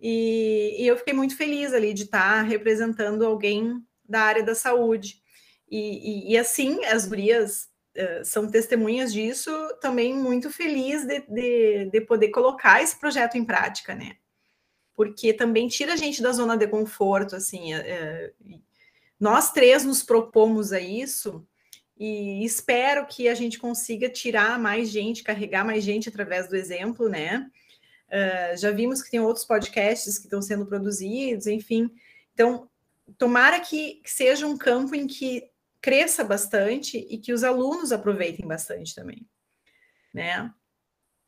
E, 0.00 0.76
e, 0.78 0.86
eu 0.86 0.96
fiquei 0.96 1.14
muito 1.14 1.36
feliz 1.36 1.72
ali 1.72 1.94
de 1.94 2.02
estar 2.04 2.42
representando 2.42 3.24
alguém 3.24 3.82
da 4.06 4.20
área 4.20 4.42
da 4.42 4.54
saúde. 4.54 5.22
E, 5.70 6.32
e, 6.32 6.38
assim, 6.38 6.84
as 6.84 7.06
gurias 7.06 7.68
uh, 7.96 8.24
são 8.24 8.50
testemunhas 8.50 9.12
disso, 9.12 9.50
também 9.80 10.14
muito 10.14 10.50
feliz 10.50 11.06
de, 11.06 11.20
de, 11.20 11.90
de, 11.90 12.00
poder 12.02 12.28
colocar 12.28 12.82
esse 12.82 12.98
projeto 12.98 13.36
em 13.36 13.44
prática, 13.44 13.94
né? 13.94 14.16
Porque 14.94 15.32
também 15.32 15.68
tira 15.68 15.94
a 15.94 15.96
gente 15.96 16.22
da 16.22 16.32
zona 16.32 16.56
de 16.56 16.68
conforto, 16.68 17.34
assim. 17.34 17.74
Uh, 17.74 18.60
nós 19.18 19.52
três 19.52 19.84
nos 19.84 20.02
propomos 20.02 20.72
a 20.72 20.80
isso, 20.80 21.46
e 21.96 22.44
espero 22.44 23.06
que 23.06 23.28
a 23.28 23.34
gente 23.34 23.58
consiga 23.58 24.08
tirar 24.08 24.58
mais 24.58 24.88
gente, 24.90 25.22
carregar 25.22 25.64
mais 25.64 25.84
gente 25.84 26.08
através 26.08 26.48
do 26.48 26.56
exemplo, 26.56 27.08
né? 27.08 27.50
Uh, 28.08 28.56
já 28.56 28.70
vimos 28.70 29.02
que 29.02 29.10
tem 29.10 29.20
outros 29.20 29.44
podcasts 29.44 30.18
que 30.18 30.24
estão 30.24 30.42
sendo 30.42 30.66
produzidos, 30.66 31.46
enfim. 31.46 31.90
Então, 32.32 32.68
tomara 33.16 33.60
que, 33.60 34.00
que 34.02 34.10
seja 34.10 34.46
um 34.46 34.56
campo 34.56 34.94
em 34.94 35.06
que 35.06 35.48
cresça 35.80 36.24
bastante 36.24 36.98
e 36.98 37.18
que 37.18 37.32
os 37.32 37.44
alunos 37.44 37.92
aproveitem 37.92 38.46
bastante 38.46 38.94
também, 38.94 39.26
né? 40.12 40.52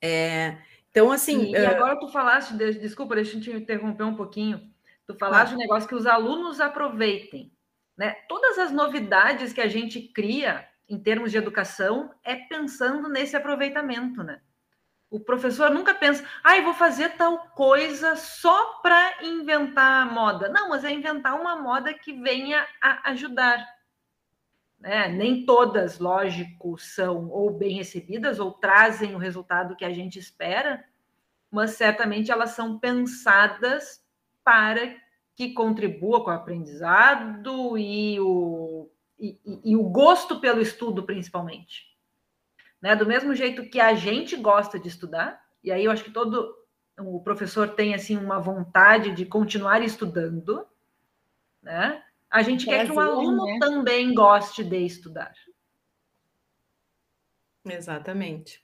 É, 0.02 0.58
então, 0.90 1.12
assim... 1.12 1.52
E, 1.52 1.56
uh... 1.56 1.60
e, 1.60 1.66
agora 1.66 1.98
tu 1.98 2.08
falaste, 2.08 2.56
de, 2.56 2.74
desculpa, 2.74 3.14
deixa 3.14 3.36
eu 3.36 3.40
te 3.40 3.50
interromper 3.50 4.04
um 4.04 4.16
pouquinho, 4.16 4.68
tu 5.06 5.14
falaste 5.14 5.52
ah. 5.52 5.54
um 5.54 5.58
negócio 5.58 5.88
que 5.88 5.94
os 5.94 6.06
alunos 6.06 6.58
aproveitem, 6.60 7.52
né? 7.96 8.12
Todas 8.28 8.58
as 8.58 8.70
novidades 8.70 9.52
que 9.52 9.60
a 9.60 9.68
gente 9.68 10.00
cria 10.00 10.68
em 10.88 10.98
termos 10.98 11.30
de 11.30 11.38
educação 11.38 12.14
é 12.22 12.36
pensando 12.36 13.08
nesse 13.08 13.36
aproveitamento, 13.36 14.22
né? 14.22 14.40
O 15.08 15.20
professor 15.20 15.70
nunca 15.70 15.94
pensa, 15.94 16.24
ah, 16.42 16.56
eu 16.56 16.64
vou 16.64 16.74
fazer 16.74 17.10
tal 17.10 17.48
coisa 17.50 18.16
só 18.16 18.80
para 18.82 19.24
inventar 19.24 20.12
moda. 20.12 20.48
Não, 20.48 20.68
mas 20.68 20.84
é 20.84 20.90
inventar 20.90 21.40
uma 21.40 21.56
moda 21.56 21.94
que 21.94 22.12
venha 22.12 22.66
a 22.82 23.10
ajudar. 23.10 23.64
Né? 24.78 25.08
Nem 25.08 25.46
todas, 25.46 25.98
lógico, 25.98 26.76
são 26.76 27.28
ou 27.30 27.50
bem 27.50 27.76
recebidas 27.76 28.40
ou 28.40 28.52
trazem 28.52 29.14
o 29.14 29.18
resultado 29.18 29.76
que 29.76 29.84
a 29.84 29.92
gente 29.92 30.18
espera, 30.18 30.84
mas 31.50 31.70
certamente 31.70 32.32
elas 32.32 32.50
são 32.50 32.78
pensadas 32.78 34.04
para 34.44 34.94
que 35.36 35.52
contribua 35.52 36.24
com 36.24 36.30
o 36.30 36.34
aprendizado 36.34 37.76
e 37.76 38.18
o, 38.18 38.88
e, 39.18 39.38
e 39.62 39.76
o 39.76 39.82
gosto 39.84 40.40
pelo 40.40 40.62
estudo, 40.62 41.02
principalmente. 41.02 41.94
Né? 42.80 42.96
Do 42.96 43.04
mesmo 43.04 43.34
jeito 43.34 43.68
que 43.68 43.78
a 43.78 43.94
gente 43.94 44.34
gosta 44.34 44.78
de 44.78 44.88
estudar, 44.88 45.38
e 45.62 45.70
aí 45.70 45.84
eu 45.84 45.90
acho 45.90 46.04
que 46.04 46.10
todo 46.10 46.56
o 46.98 47.20
professor 47.20 47.68
tem 47.68 47.94
assim 47.94 48.16
uma 48.16 48.40
vontade 48.40 49.14
de 49.14 49.26
continuar 49.26 49.82
estudando, 49.82 50.66
né? 51.62 52.02
A 52.30 52.42
gente 52.42 52.64
quer 52.64 52.86
que 52.86 52.92
o 52.92 52.98
aluno 52.98 53.44
né? 53.44 53.58
também 53.60 54.14
goste 54.14 54.64
de 54.64 54.78
estudar. 54.78 55.34
Exatamente. 57.64 58.62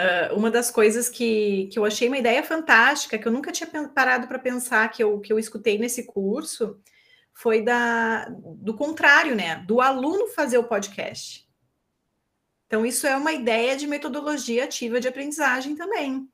Uh, 0.00 0.34
uma 0.34 0.50
das 0.50 0.70
coisas 0.70 1.10
que, 1.10 1.68
que 1.70 1.78
eu 1.78 1.84
achei 1.84 2.08
uma 2.08 2.16
ideia 2.16 2.42
fantástica, 2.42 3.18
que 3.18 3.28
eu 3.28 3.32
nunca 3.32 3.52
tinha 3.52 3.68
parado 3.88 4.26
para 4.26 4.38
pensar, 4.38 4.88
que 4.90 5.04
eu, 5.04 5.20
que 5.20 5.30
eu 5.30 5.38
escutei 5.38 5.76
nesse 5.76 6.06
curso, 6.06 6.80
foi 7.34 7.60
da, 7.60 8.26
do 8.30 8.74
contrário, 8.74 9.34
né? 9.34 9.56
Do 9.66 9.80
aluno 9.80 10.28
fazer 10.28 10.56
o 10.56 10.64
podcast. 10.64 11.46
Então, 12.66 12.86
isso 12.86 13.06
é 13.06 13.16
uma 13.16 13.32
ideia 13.32 13.76
de 13.76 13.86
metodologia 13.86 14.64
ativa 14.64 15.00
de 15.00 15.08
aprendizagem 15.08 15.74
também. 15.76 16.26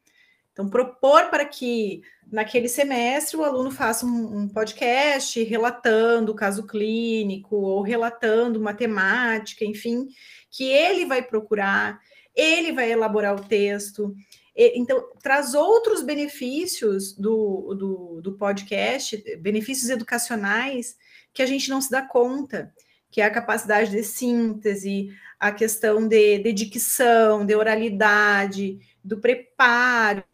Então, 0.52 0.70
propor 0.70 1.28
para 1.28 1.44
que 1.44 2.02
naquele 2.30 2.68
semestre 2.68 3.36
o 3.36 3.44
aluno 3.44 3.70
faça 3.70 4.06
um, 4.06 4.38
um, 4.38 4.48
podcast 4.48 5.42
relatando 5.44 6.32
o 6.32 6.34
caso 6.34 6.66
clínico 6.66 7.56
ou 7.56 7.82
relatando 7.82 8.60
matemática, 8.60 9.64
enfim, 9.64 10.08
que 10.50 10.64
ele 10.64 11.04
vai 11.04 11.22
procurar, 11.22 12.00
ele 12.36 12.72
vai 12.72 12.92
elaborar 12.92 13.34
o 13.34 13.44
texto. 13.44 14.14
Então, 14.54 15.10
traz 15.22 15.54
outros 15.54 16.02
benefícios 16.02 17.12
do, 17.12 17.74
do, 17.74 18.20
do 18.22 18.32
podcast, 18.34 19.16
benefícios 19.38 19.90
educacionais, 19.90 20.96
que 21.32 21.42
a 21.42 21.46
gente 21.46 21.68
não 21.68 21.80
se 21.80 21.90
dá 21.90 22.02
conta, 22.02 22.72
que 23.10 23.20
é 23.20 23.24
a 23.24 23.30
capacidade 23.30 23.90
de 23.90 24.02
síntese, 24.02 25.10
a 25.38 25.52
questão 25.52 26.06
de, 26.08 26.38
de 26.38 26.52
dicção, 26.52 27.44
de 27.44 27.54
oralidade, 27.54 28.78
do 29.04 29.18
preparo, 29.18 30.24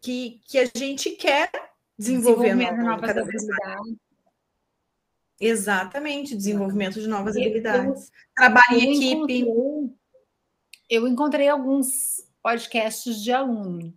que, 0.00 0.40
que 0.46 0.58
a 0.58 0.70
gente 0.76 1.10
quer 1.10 1.50
desenvolver 1.98 2.54
novas 2.54 3.00
cada 3.00 3.24
vez 3.24 3.46
mais. 3.46 3.96
Exatamente, 5.38 6.36
desenvolvimento 6.36 7.00
de 7.00 7.06
novas 7.06 7.36
eu, 7.36 7.42
habilidades. 7.42 8.10
Trabalho 8.34 8.78
em 8.78 8.94
equipe. 8.94 9.38
Encontrei, 9.38 9.95
eu 10.88 11.06
encontrei 11.06 11.48
alguns 11.48 12.24
podcasts 12.42 13.22
de 13.22 13.32
aluno, 13.32 13.92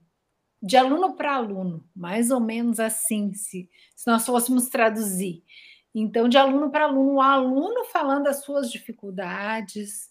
de 0.61 0.75
aluno 0.75 1.15
para 1.15 1.35
aluno, 1.35 1.87
mais 1.95 2.31
ou 2.31 2.39
menos 2.39 2.79
assim, 2.79 3.33
se, 3.33 3.69
se 3.95 4.07
nós 4.07 4.25
fôssemos 4.25 4.67
traduzir. 4.67 5.43
Então, 5.93 6.27
de 6.27 6.37
aluno 6.37 6.69
para 6.69 6.85
aluno, 6.85 7.15
o 7.15 7.21
aluno 7.21 7.85
falando 7.85 8.27
as 8.27 8.43
suas 8.43 8.71
dificuldades, 8.71 10.09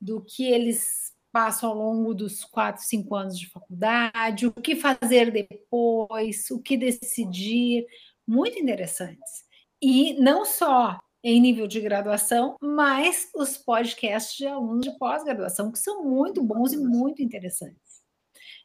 do 0.00 0.22
que 0.22 0.44
eles 0.44 1.12
passo 1.32 1.66
ao 1.66 1.74
longo 1.74 2.14
dos 2.14 2.44
quatro, 2.44 2.82
cinco 2.82 3.14
anos 3.14 3.38
de 3.38 3.48
faculdade, 3.48 4.46
o 4.46 4.52
que 4.52 4.74
fazer 4.74 5.30
depois, 5.30 6.50
o 6.50 6.60
que 6.60 6.76
decidir, 6.76 7.86
muito 8.26 8.58
interessantes. 8.58 9.44
E 9.80 10.14
não 10.20 10.44
só 10.44 11.00
em 11.22 11.40
nível 11.40 11.66
de 11.66 11.80
graduação, 11.80 12.56
mas 12.60 13.28
os 13.34 13.58
podcasts 13.58 14.36
de 14.36 14.46
alunos 14.46 14.84
de 14.84 14.98
pós-graduação, 14.98 15.70
que 15.70 15.78
são 15.78 16.04
muito 16.04 16.42
bons 16.42 16.72
e 16.72 16.76
muito 16.76 17.22
interessantes. 17.22 18.00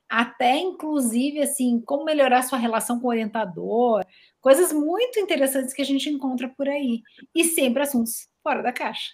Até, 0.08 0.58
inclusive, 0.58 1.42
assim, 1.42 1.82
como 1.82 2.06
melhorar 2.06 2.44
sua 2.44 2.60
relação 2.60 3.00
com 3.00 3.08
o 3.08 3.10
orientador, 3.10 4.06
coisas 4.40 4.72
muito 4.72 5.20
interessantes 5.20 5.74
que 5.74 5.82
a 5.82 5.86
gente 5.86 6.10
encontra 6.10 6.48
por 6.48 6.70
aí. 6.70 7.02
E 7.34 7.44
sempre 7.44 7.84
assuntos 7.84 8.28
fora 8.44 8.62
da 8.62 8.72
caixa. 8.72 9.12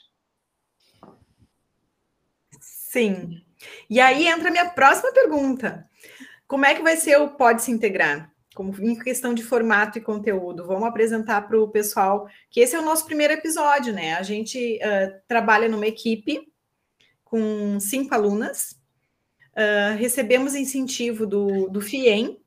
Sim. 2.60 3.42
E 3.90 4.00
aí 4.00 4.28
entra 4.28 4.50
a 4.50 4.52
minha 4.52 4.70
próxima 4.70 5.14
pergunta. 5.14 5.90
Como 6.46 6.66
é 6.66 6.76
que 6.76 6.82
vai 6.82 6.98
ser 6.98 7.18
o 7.22 7.30
Pode 7.30 7.64
Se 7.64 7.72
Integrar? 7.72 8.31
Como 8.54 8.76
em 8.82 9.00
questão 9.00 9.34
de 9.34 9.44
formato 9.44 9.98
e 9.98 10.02
conteúdo. 10.02 10.66
Vamos 10.66 10.84
apresentar 10.84 11.48
para 11.48 11.60
o 11.60 11.70
pessoal 11.70 12.28
que 12.50 12.60
esse 12.60 12.76
é 12.76 12.80
o 12.80 12.86
nosso 12.86 13.06
primeiro 13.06 13.34
episódio, 13.34 13.94
né? 13.94 14.16
A 14.16 14.24
gente 14.24 14.78
uh, 14.78 15.22
trabalha 15.28 15.70
numa 15.70 15.88
equipe 15.88 16.52
com 17.24 17.80
cinco 17.80 18.14
alunas. 18.14 18.78
Uh, 19.54 19.98
recebemos 19.98 20.54
incentivo 20.54 21.26
do, 21.26 21.70
do 21.70 21.80
FIEM 21.80 22.38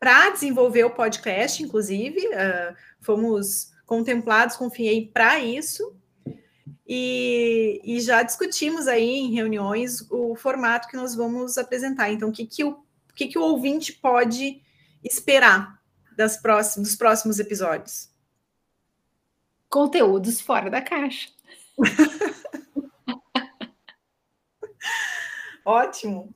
para 0.00 0.30
desenvolver 0.30 0.84
o 0.84 0.90
podcast, 0.90 1.62
inclusive. 1.62 2.26
Uh, 2.26 2.74
fomos 3.00 3.72
contemplados 3.86 4.56
com 4.56 4.66
o 4.66 4.70
FIEM 4.70 5.10
para 5.12 5.38
isso. 5.38 5.94
E, 6.88 7.80
e, 7.84 8.00
já 8.00 8.22
discutimos 8.22 8.86
aí 8.86 9.08
em 9.08 9.32
reuniões 9.32 10.08
o 10.08 10.36
formato 10.36 10.86
que 10.88 10.96
nós 10.96 11.16
vamos 11.16 11.58
apresentar. 11.58 12.12
Então, 12.12 12.28
o 12.28 12.32
que, 12.32 12.46
que, 12.46 12.62
o, 12.62 12.78
que, 13.14 13.26
que 13.26 13.38
o 13.38 13.42
ouvinte 13.42 13.92
pode 13.92 14.60
esperar 15.06 15.80
das 16.16 16.36
próximos, 16.36 16.88
dos 16.88 16.96
próximos 16.96 17.38
episódios? 17.38 18.10
Conteúdos 19.68 20.40
fora 20.40 20.70
da 20.70 20.80
caixa. 20.80 21.28
Ótimo. 25.64 26.34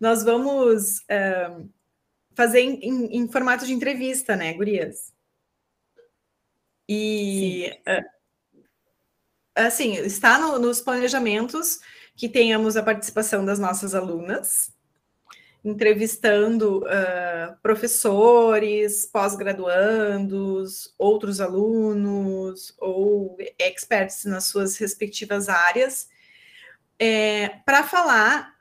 Nós 0.00 0.22
vamos. 0.22 1.04
fazer 2.34 2.60
em, 2.60 2.80
em, 2.80 3.16
em, 3.18 3.28
formato 3.28 3.66
de 3.66 3.72
entrevista, 3.72 4.36
né, 4.36 4.52
gurias? 4.54 5.12
E 6.88 7.70
uh, 7.86 8.04
assim, 9.54 9.94
está 9.94 10.38
no, 10.38 10.58
nos 10.58 10.80
planejamentos 10.80 11.80
que 12.16 12.28
tenhamos 12.28 12.76
a 12.76 12.82
participação 12.82 13.44
das 13.44 13.58
nossas 13.58 13.94
alunas, 13.94 14.72
entrevistando 15.64 16.78
uh, 16.78 17.56
professores, 17.62 19.06
pós-graduandos, 19.06 20.92
outros 20.98 21.40
alunos 21.40 22.74
ou 22.78 23.36
experts 23.58 24.24
nas 24.24 24.44
suas 24.44 24.76
respectivas 24.76 25.48
áreas, 25.48 26.08
é, 26.98 27.48
para 27.64 27.84
falar 27.84 28.54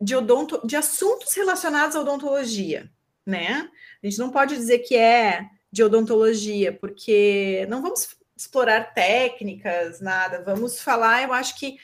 de, 0.00 0.16
odonto, 0.16 0.66
de 0.66 0.76
assuntos 0.76 1.34
relacionados 1.34 1.96
à 1.96 2.00
odontologia, 2.00 2.90
né? 3.26 3.68
A 4.02 4.06
gente 4.06 4.18
não 4.18 4.30
pode 4.30 4.56
dizer 4.56 4.78
que 4.80 4.96
é 4.96 5.46
de 5.70 5.82
odontologia, 5.82 6.72
porque 6.72 7.66
não 7.68 7.82
vamos 7.82 8.16
explorar 8.36 8.94
técnicas, 8.94 10.00
nada. 10.00 10.42
Vamos 10.44 10.80
falar, 10.80 11.24
eu 11.24 11.32
acho 11.32 11.58
que 11.58 11.78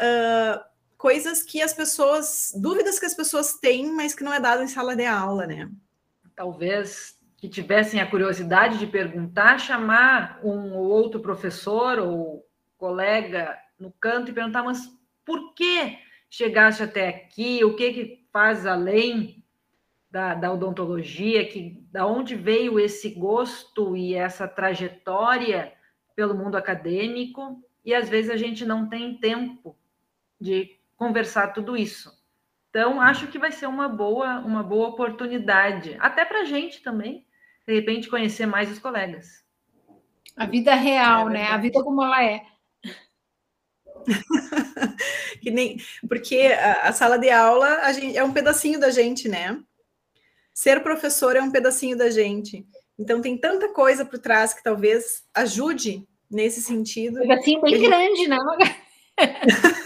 uh, 0.00 0.60
coisas 0.96 1.42
que 1.42 1.62
as 1.62 1.72
pessoas, 1.72 2.52
dúvidas 2.56 2.98
que 2.98 3.06
as 3.06 3.14
pessoas 3.14 3.54
têm, 3.54 3.92
mas 3.92 4.14
que 4.14 4.24
não 4.24 4.32
é 4.32 4.40
dado 4.40 4.62
em 4.62 4.68
sala 4.68 4.96
de 4.96 5.04
aula, 5.04 5.46
né? 5.46 5.70
Talvez 6.34 7.18
que 7.36 7.48
tivessem 7.48 8.00
a 8.00 8.10
curiosidade 8.10 8.78
de 8.78 8.86
perguntar, 8.86 9.58
chamar 9.58 10.40
um 10.42 10.74
ou 10.74 10.88
outro 10.88 11.20
professor 11.20 11.98
ou 11.98 12.46
colega 12.78 13.58
no 13.78 13.92
canto 13.92 14.30
e 14.30 14.34
perguntar, 14.34 14.62
mas 14.62 14.90
por 15.24 15.54
que 15.54 15.98
chegaste 16.30 16.82
até 16.82 17.08
aqui? 17.08 17.64
O 17.64 17.76
que 17.76 17.92
que 17.92 18.26
faz 18.32 18.66
além 18.66 19.44
da, 20.10 20.34
da 20.34 20.52
odontologia? 20.52 21.46
Que 21.46 21.84
da 21.90 22.06
onde 22.06 22.34
veio 22.34 22.80
esse 22.80 23.10
gosto 23.10 23.96
e 23.96 24.14
essa 24.14 24.48
trajetória 24.48 25.72
pelo 26.14 26.34
mundo 26.34 26.56
acadêmico? 26.56 27.62
E 27.84 27.94
às 27.94 28.08
vezes 28.08 28.30
a 28.30 28.36
gente 28.36 28.64
não 28.64 28.88
tem 28.88 29.18
tempo 29.18 29.76
de 30.40 30.76
conversar 30.96 31.52
tudo 31.52 31.76
isso. 31.76 32.12
Então, 32.70 33.00
acho 33.00 33.28
que 33.28 33.38
vai 33.38 33.52
ser 33.52 33.66
uma 33.66 33.88
boa, 33.88 34.40
uma 34.40 34.62
boa 34.62 34.88
oportunidade, 34.88 35.96
até 35.98 36.24
para 36.24 36.40
a 36.40 36.44
gente 36.44 36.82
também, 36.82 37.26
de 37.66 37.74
repente, 37.74 38.08
conhecer 38.08 38.46
mais 38.46 38.70
os 38.70 38.78
colegas. 38.78 39.44
A 40.36 40.44
vida 40.44 40.74
real, 40.74 41.30
é 41.30 41.32
né? 41.32 41.46
A 41.48 41.56
vida 41.56 41.82
como 41.82 42.02
ela 42.02 42.22
é. 42.22 42.42
que 45.40 45.50
nem, 45.50 45.78
porque 46.08 46.48
a, 46.48 46.88
a, 46.88 46.92
sala 46.92 47.18
de 47.18 47.30
aula 47.30 47.66
a 47.78 47.92
gente, 47.92 48.16
é 48.16 48.22
um 48.22 48.32
pedacinho 48.32 48.78
da 48.78 48.90
gente, 48.90 49.28
né? 49.28 49.58
Ser 50.52 50.82
professor 50.82 51.34
é 51.34 51.42
um 51.42 51.50
pedacinho 51.50 51.96
da 51.96 52.10
gente. 52.10 52.66
Então 52.98 53.20
tem 53.20 53.36
tanta 53.36 53.68
coisa 53.70 54.04
por 54.04 54.18
trás 54.18 54.54
que 54.54 54.62
talvez 54.62 55.24
ajude 55.34 56.06
nesse 56.30 56.60
sentido. 56.62 57.18
Um 57.18 57.28
pedacinho 57.28 57.60
bem 57.62 57.74
gente... 57.74 57.88
grande, 57.88 58.28
né? 58.28 58.38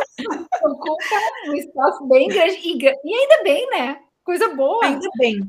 ocupa 0.93 1.51
um 1.51 1.55
espaço 1.55 2.07
bem 2.07 2.29
grande. 2.29 2.59
E, 2.63 2.79
e, 2.79 3.15
ainda 3.15 3.43
bem, 3.43 3.71
né? 3.71 4.01
Coisa 4.25 4.49
boa. 4.55 4.85
Ainda 4.85 5.09
bem. 5.19 5.41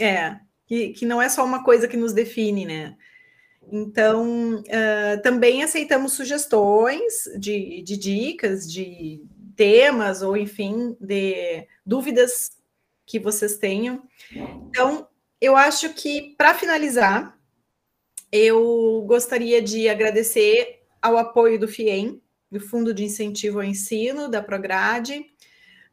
É, 0.00 0.36
que, 0.66 0.90
que 0.90 1.06
não 1.06 1.20
é 1.20 1.28
só 1.28 1.44
uma 1.44 1.62
coisa 1.62 1.86
que 1.86 1.96
nos 1.96 2.12
define, 2.12 2.64
né? 2.64 2.96
Então, 3.70 4.56
uh, 4.56 5.22
também 5.22 5.62
aceitamos 5.62 6.14
sugestões 6.14 7.24
de, 7.38 7.82
de 7.82 7.96
dicas, 7.96 8.70
de 8.70 9.22
temas, 9.54 10.22
ou 10.22 10.36
enfim, 10.36 10.96
de 10.98 11.66
dúvidas 11.84 12.50
que 13.06 13.18
vocês 13.18 13.58
tenham. 13.58 14.02
Então, 14.68 15.06
eu 15.40 15.56
acho 15.56 15.92
que, 15.94 16.34
para 16.36 16.54
finalizar, 16.54 17.38
eu 18.32 19.04
gostaria 19.06 19.60
de 19.60 19.88
agradecer 19.88 20.82
ao 21.00 21.16
apoio 21.16 21.58
do 21.58 21.68
FIEM, 21.68 22.20
do 22.50 22.60
Fundo 22.60 22.92
de 22.92 23.04
Incentivo 23.04 23.58
ao 23.58 23.64
Ensino, 23.64 24.28
da 24.28 24.42
Prograde, 24.42 25.24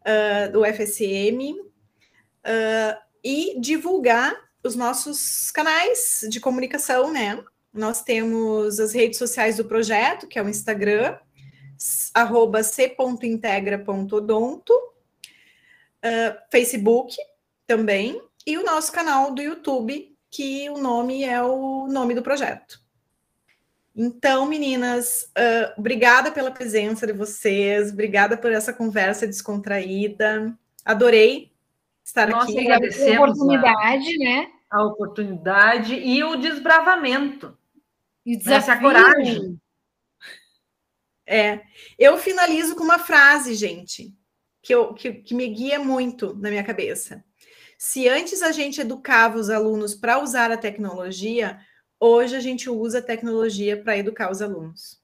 uh, 0.02 0.52
do 0.52 0.66
FSM, 0.66 1.54
uh, 1.54 2.98
e 3.24 3.60
divulgar 3.60 4.36
os 4.64 4.76
nossos 4.76 5.52
canais 5.52 6.22
de 6.30 6.40
comunicação, 6.40 7.12
né? 7.12 7.44
Nós 7.72 8.02
temos 8.02 8.80
as 8.80 8.92
redes 8.94 9.20
sociais 9.20 9.58
do 9.58 9.66
projeto, 9.66 10.26
que 10.28 10.40
é 10.40 10.44
o 10.44 10.50
Instagram, 10.50 11.16
arroba 12.14 12.64
c.integra.odonto, 12.64 14.74
uh, 14.74 16.34
Facebook 16.52 17.16
também, 17.68 18.20
e 18.46 18.58
o 18.58 18.64
nosso 18.64 18.92
canal 18.92 19.36
do 19.36 19.42
YouTube, 19.42 20.16
que 20.32 20.70
o 20.70 20.78
nome 20.78 21.24
é 21.24 21.44
o 21.44 21.88
nome 21.88 22.16
do 22.16 22.24
projeto. 22.24 22.87
Então, 24.00 24.46
meninas, 24.46 25.24
uh, 25.36 25.74
obrigada 25.76 26.32
pela 26.32 26.52
presença 26.52 27.08
de 27.08 27.14
vocês, 27.14 27.92
obrigada 27.92 28.38
por 28.38 28.52
essa 28.52 28.72
conversa 28.72 29.26
descontraída. 29.26 30.56
Adorei 30.86 31.52
estar 32.06 32.30
Nós 32.30 32.44
aqui. 32.44 32.60
Agradecemos 32.60 33.18
a 33.18 33.24
oportunidade, 33.24 34.14
a, 34.14 34.20
né? 34.20 34.52
A 34.70 34.84
oportunidade 34.84 35.96
e 35.96 36.24
o 36.24 36.36
desbravamento. 36.36 37.58
E 38.24 38.40
essa 38.46 38.78
coragem. 38.78 39.60
É, 41.26 41.62
eu 41.98 42.20
finalizo 42.20 42.76
com 42.76 42.84
uma 42.84 43.00
frase, 43.00 43.56
gente, 43.56 44.16
que, 44.62 44.76
eu, 44.76 44.94
que, 44.94 45.12
que 45.12 45.34
me 45.34 45.48
guia 45.48 45.80
muito 45.80 46.36
na 46.36 46.50
minha 46.50 46.64
cabeça. 46.64 47.26
Se 47.80 48.08
antes 48.08 48.44
a 48.44 48.52
gente 48.52 48.80
educava 48.80 49.40
os 49.40 49.50
alunos 49.50 49.96
para 49.96 50.22
usar 50.22 50.52
a 50.52 50.58
tecnologia, 50.58 51.60
hoje 52.00 52.36
a 52.36 52.40
gente 52.40 52.70
usa 52.70 53.02
tecnologia 53.02 53.82
para 53.82 53.98
educar 53.98 54.32
os 54.32 54.42
alunos. 54.42 55.02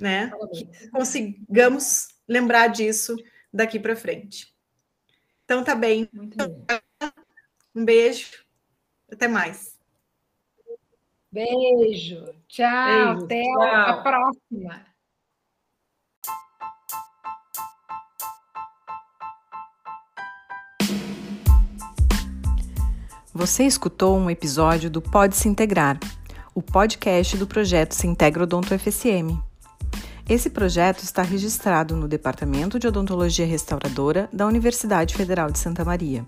Né? 0.00 0.32
Que 0.52 0.88
consigamos 0.90 2.08
lembrar 2.26 2.68
disso 2.68 3.16
daqui 3.52 3.78
para 3.78 3.94
frente. 3.94 4.52
Então 5.44 5.62
tá 5.62 5.74
bem. 5.74 6.08
Um 7.74 7.84
beijo. 7.84 8.44
Até 9.10 9.28
mais. 9.28 9.78
Beijo. 11.30 12.24
Tchau. 12.48 13.16
Beijo, 13.16 13.24
até 13.24 13.42
tchau. 13.42 13.62
a 13.62 14.02
próxima. 14.02 14.93
Você 23.36 23.64
escutou 23.64 24.16
um 24.16 24.30
episódio 24.30 24.88
do 24.88 25.02
Pode 25.02 25.34
Se 25.34 25.48
Integrar, 25.48 25.98
o 26.54 26.62
podcast 26.62 27.36
do 27.36 27.48
projeto 27.48 27.92
Se 27.92 28.06
Integra 28.06 28.44
Odonto 28.44 28.78
FSM. 28.78 29.36
Esse 30.28 30.48
projeto 30.48 31.02
está 31.02 31.20
registrado 31.20 31.96
no 31.96 32.06
Departamento 32.06 32.78
de 32.78 32.86
Odontologia 32.86 33.44
Restauradora 33.44 34.28
da 34.32 34.46
Universidade 34.46 35.16
Federal 35.16 35.50
de 35.50 35.58
Santa 35.58 35.84
Maria. 35.84 36.24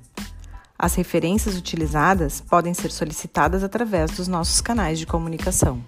As 0.76 0.96
referências 0.96 1.56
utilizadas 1.56 2.40
podem 2.40 2.74
ser 2.74 2.90
solicitadas 2.90 3.62
através 3.62 4.10
dos 4.10 4.26
nossos 4.26 4.60
canais 4.60 4.98
de 4.98 5.06
comunicação. 5.06 5.80